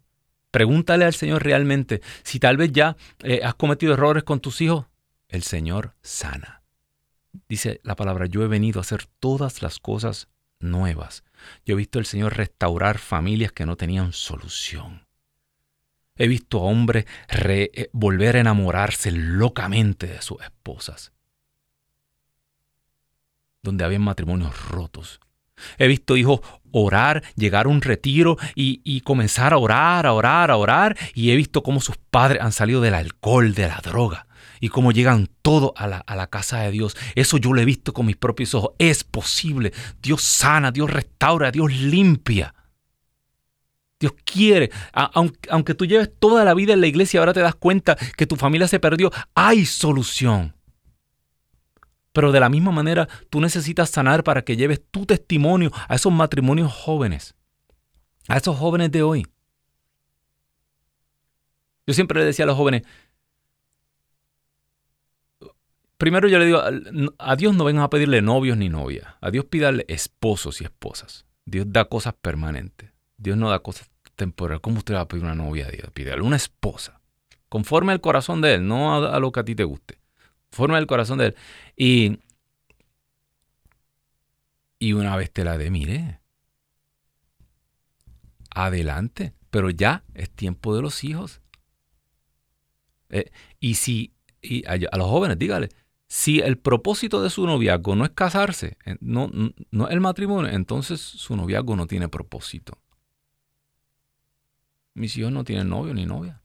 [0.51, 4.87] Pregúntale al Señor realmente si tal vez ya eh, has cometido errores con tus hijos.
[5.29, 6.63] El Señor sana.
[7.49, 10.29] Dice la palabra, yo he venido a hacer todas las cosas
[10.59, 11.25] nuevas.
[11.65, 15.07] Yo he visto al Señor restaurar familias que no tenían solución.
[16.17, 21.13] He visto a hombres eh, volver a enamorarse locamente de sus esposas,
[23.63, 25.21] donde había matrimonios rotos.
[25.79, 26.41] He visto hijos
[26.73, 30.97] orar, llegar a un retiro y, comenzar a orar, a orar, a orar.
[31.15, 34.27] Y he visto cómo sus padres han salido del alcohol, de la droga.
[34.61, 36.97] Y cómo llegan todos a la, casa de Dios.
[37.15, 38.73] Eso yo lo he visto con mis propios ojos.
[38.79, 39.73] Es posible.
[40.03, 42.55] Dios sana, Dios restaura, Dios limpia.
[43.99, 47.97] Dios quiere, aunque tú lleves toda la vida en la iglesia ahora te das cuenta
[48.17, 50.55] que tu familia se perdió, hay solución.
[52.13, 56.13] Pero de la misma manera, tú necesitas sanar para que lleves tu testimonio a esos
[56.13, 57.35] matrimonios jóvenes,
[58.29, 59.27] a esos jóvenes de hoy.
[61.87, 62.83] Yo siempre le decía a los jóvenes,
[65.97, 66.63] primero yo le digo,
[67.19, 71.27] a Dios no vengan a pedirle novios ni novias, a Dios pídale esposos y esposas.
[71.45, 72.91] Dios da cosas permanentes.
[73.17, 74.61] Dios no da cosas temporales.
[74.61, 75.91] ¿Cómo usted va a pedir una novia a Dios?
[75.93, 77.01] Pídale una esposa.
[77.49, 80.00] Conforme al corazón de Él, no a, lo que a ti te guste.
[80.51, 81.37] Conforme al corazón de Él.
[81.77, 82.19] Y,
[84.79, 86.21] y una vez te la dé, mire.
[88.51, 89.35] Adelante.
[89.51, 91.41] Pero ya es tiempo de los hijos.
[93.11, 95.69] Eh, y si, y a, los jóvenes, dígale,
[96.07, 99.31] si el propósito de su noviazgo no es casarse, eh, no,
[99.71, 102.81] no el matrimonio, entonces su noviazgo no tiene propósito.
[104.95, 106.43] Mis hijos no tienen novio ni novia.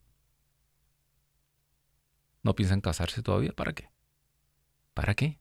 [2.42, 3.52] No piensan casarse todavía.
[3.52, 3.90] ¿Para qué?
[4.96, 5.38] ¿Para qué?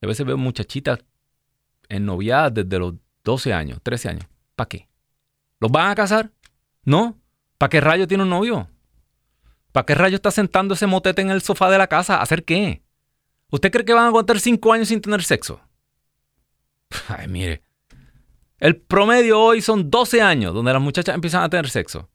[0.00, 1.00] a veces veo muchachitas
[1.88, 4.26] en noviadas desde los 12 años, 13 años.
[4.54, 4.88] ¿Para qué?
[5.58, 6.30] ¿Los van a casar?
[6.84, 7.18] ¿No?
[7.58, 8.68] ¿Para qué rayo tiene un novio?
[9.72, 12.18] ¿Para qué rayo está sentando ese motete en el sofá de la casa?
[12.18, 12.80] ¿A hacer qué?
[13.50, 15.60] ¿Usted cree que van a aguantar 5 años sin tener sexo?
[17.08, 17.64] Ay, mire.
[18.60, 22.08] El promedio hoy son 12 años donde las muchachas empiezan a tener sexo.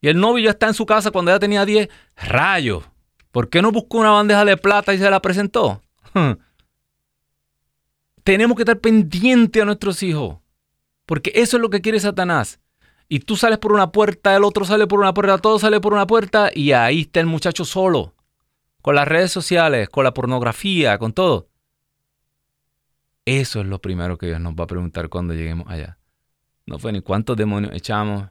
[0.00, 1.90] Y el novio ya está en su casa cuando ella tenía 10.
[2.16, 2.84] Rayos.
[3.30, 5.82] ¿Por qué no buscó una bandeja de plata y se la presentó?
[8.24, 10.38] Tenemos que estar pendientes a nuestros hijos.
[11.06, 12.60] Porque eso es lo que quiere Satanás.
[13.08, 15.94] Y tú sales por una puerta, el otro sale por una puerta, todo sale por
[15.94, 18.14] una puerta y ahí está el muchacho solo.
[18.82, 21.48] Con las redes sociales, con la pornografía, con todo.
[23.24, 25.98] Eso es lo primero que Dios nos va a preguntar cuando lleguemos allá.
[26.66, 28.28] No fue ni cuántos demonios echamos,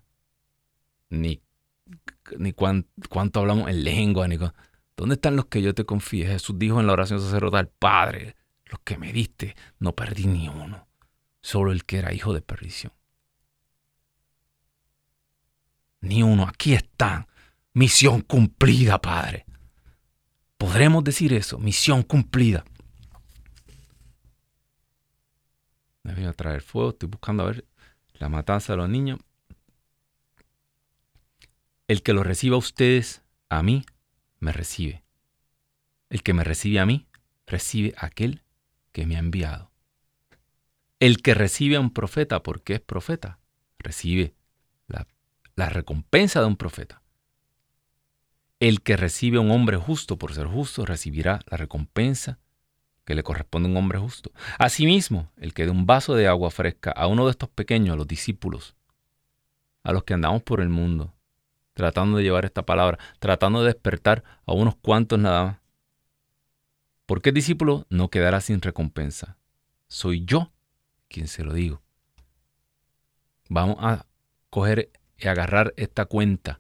[1.10, 1.42] ni,
[2.38, 4.38] ni cuánto hablamos en lengua, ni
[4.98, 6.26] ¿Dónde están los que yo te confíe?
[6.26, 8.36] Jesús dijo en la oración sacerdotal, Padre,
[8.66, 10.88] los que me diste, no perdí ni uno,
[11.40, 12.92] solo el que era hijo de perdición.
[16.02, 17.28] Ni uno, aquí están.
[17.74, 19.46] Misión cumplida, Padre.
[20.58, 22.66] Podremos decir eso, misión cumplida.
[26.02, 27.66] Me voy a traer fuego, estoy buscando a ver
[28.14, 29.20] la matanza de los niños.
[31.88, 33.86] El que lo reciba a ustedes, a mí,
[34.40, 35.04] me recibe.
[36.10, 37.08] El que me recibe a mí,
[37.46, 38.44] recibe a aquel
[38.92, 39.72] que me ha enviado.
[41.00, 43.40] El que recibe a un profeta porque es profeta,
[43.80, 44.34] recibe
[44.88, 45.08] la,
[45.56, 47.02] la recompensa de un profeta.
[48.60, 52.40] El que recibe a un hombre justo por ser justo recibirá la recompensa
[53.06, 54.32] que le corresponde a un hombre justo.
[54.60, 57.98] Asimismo, el que dé un vaso de agua fresca a uno de estos pequeños, a
[57.98, 58.76] los discípulos,
[59.84, 61.14] a los que andamos por el mundo,
[61.78, 65.58] tratando de llevar esta palabra, tratando de despertar a unos cuantos nada más.
[67.06, 69.38] Porque el discípulo no quedará sin recompensa.
[69.88, 70.52] Soy yo
[71.08, 71.82] quien se lo digo.
[73.48, 74.06] Vamos a
[74.50, 76.60] coger y agarrar esta cuenta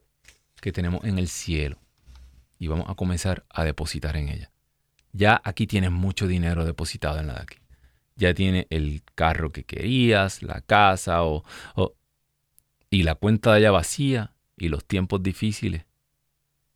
[0.61, 1.79] que tenemos en el cielo
[2.59, 4.51] y vamos a comenzar a depositar en ella
[5.17, 7.57] ya aquí tienes mucho dinero depositado en la de aquí.
[8.15, 11.43] Ya tienes el carro que querías, la casa o,
[12.89, 15.85] y la cuenta de allá vacía y los tiempos difíciles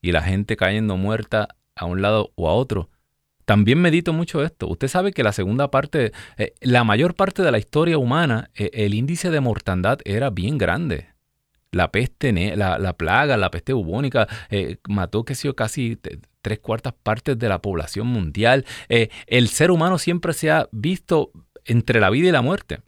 [0.01, 2.89] y la gente cayendo muerta a un lado o a otro.
[3.45, 4.67] También medito mucho esto.
[4.67, 8.69] Usted sabe que la segunda parte, eh, la mayor parte de la historia humana, eh,
[8.73, 11.07] el índice de mortandad era bien grande.
[11.71, 15.97] La peste, la, plaga, la peste bubónica, eh, mató que casi
[16.41, 18.65] tres cuartas partes de la población mundial.
[18.89, 21.31] El ser humano siempre se ha visto
[21.63, 22.81] entre la vida y la muerte.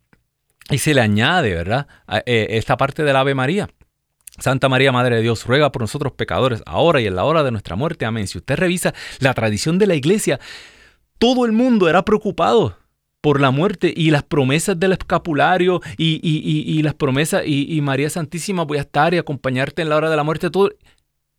[0.69, 1.87] Y se le añade, ¿verdad?
[2.25, 3.69] Esta parte del Ave María.
[4.39, 7.51] Santa María, Madre de Dios, ruega por nosotros pecadores, ahora y en la hora de
[7.51, 8.05] nuestra muerte.
[8.05, 8.27] Amén.
[8.27, 10.39] Si usted revisa la tradición de la iglesia,
[11.19, 12.77] todo el mundo era preocupado
[13.21, 18.79] por la muerte y las promesas del escapulario y, las promesas y, María Santísima voy
[18.79, 20.49] a estar y acompañarte en la hora de la muerte.
[20.49, 20.71] Todo.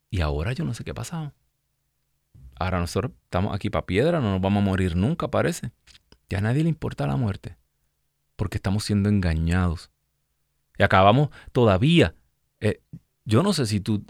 [0.09, 1.35] Y ahora yo no sé qué ha pasado.
[2.59, 5.73] Ahora nosotros estamos aquí para piedra, no nos vamos a morir nunca, parece.
[6.31, 7.57] Ya a nadie le importa la muerte,
[8.37, 9.91] porque estamos siendo engañados.
[10.79, 12.15] Y acabamos todavía.
[12.65, 12.81] Eh,
[13.25, 14.05] yo no sé si tú.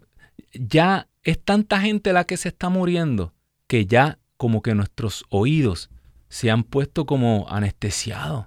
[0.53, 3.35] Ya es tanta gente la que se está muriendo
[3.67, 5.91] que ya como que nuestros oídos
[6.29, 8.47] se han puesto como anestesiados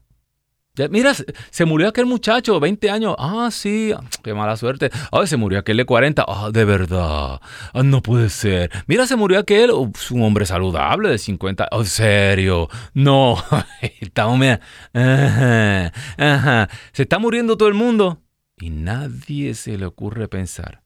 [0.90, 3.16] mira, se murió aquel muchacho, 20 años.
[3.18, 3.94] Ah, sí,
[4.24, 4.92] qué mala suerte.
[5.12, 6.24] Ah, se murió aquel de 40.
[6.28, 7.42] Ah, de verdad.
[7.74, 8.72] Ah, no puede ser.
[8.86, 11.70] Mira, se murió aquel, un hombre saludable de 50.
[11.72, 12.70] Oh, en serio.
[12.94, 13.44] No.
[14.00, 14.62] Estamos, mira.
[14.94, 18.22] Ajá, Se está muriendo todo el mundo.
[18.58, 20.84] Y nadie se le ocurre pensar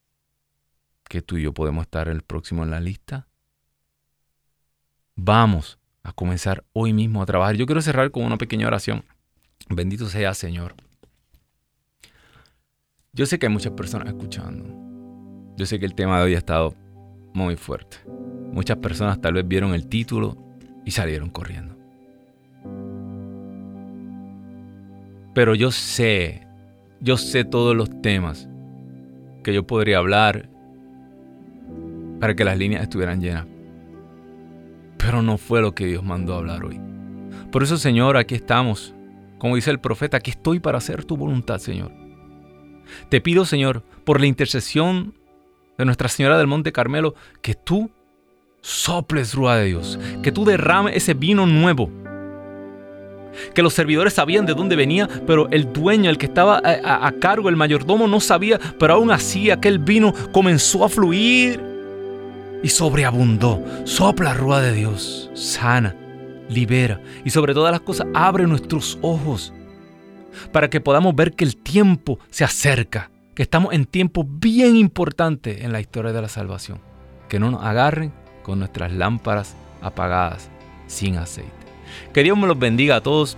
[1.07, 3.28] que tú y yo podemos estar el próximo en la lista.
[5.15, 7.55] Vamos a comenzar hoy mismo a trabajar.
[7.55, 9.03] Yo quiero cerrar con una pequeña oración.
[9.69, 10.76] Bendito sea Señor.
[13.13, 14.65] Yo sé que hay muchas personas escuchando.
[15.57, 16.76] Yo sé que el tema de hoy ha estado
[17.34, 17.97] muy fuerte.
[18.51, 20.38] Muchas personas tal vez vieron el título
[20.86, 21.76] y salieron corriendo.
[25.34, 26.47] Pero yo sé,
[27.02, 28.47] yo sé todos los temas
[29.43, 30.49] que yo podría hablar
[32.20, 33.47] para que las líneas estuvieran llenas.
[34.97, 36.80] Pero no fue lo que Dios mandó a hablar hoy.
[37.52, 38.93] Por eso, Señor, aquí estamos
[39.41, 41.91] como dice el profeta, aquí estoy para hacer tu voluntad, Señor.
[43.10, 45.16] Te pido, Señor, por la intercesión
[45.80, 47.89] de Nuestra Señora del Monte Carmelo, que tú
[48.62, 51.89] soples, Rúa de Dios, que tú derrames ese vino nuevo.
[53.53, 57.11] Que los servidores sabían de dónde venía, pero el dueño, el que estaba a, a
[57.13, 61.59] cargo, el mayordomo, no sabía, pero aún así aquel vino comenzó a fluir
[62.63, 63.63] y sobreabundó.
[63.86, 65.95] Sopla, Rúa de Dios, sana,
[66.49, 69.53] libera y sobre todas las cosas abre nuestros ojos
[70.51, 75.63] para que podamos ver que el tiempo se acerca, que estamos en tiempo bien importante
[75.63, 76.79] en la historia de la salvación.
[77.29, 78.13] Que no nos agarren
[78.43, 80.49] con nuestras lámparas apagadas
[80.88, 81.61] sin aceite.
[82.14, 83.38] Que Dios me los bendiga a todos.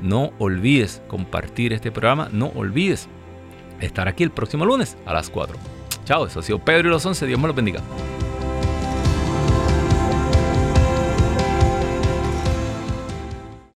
[0.00, 3.08] no olvides compartir este programa, no olvides
[3.80, 5.56] estar aquí el próximo lunes a las 4.
[6.04, 7.80] Chao, eso ha sido Pedro y los 11, Dios me los bendiga.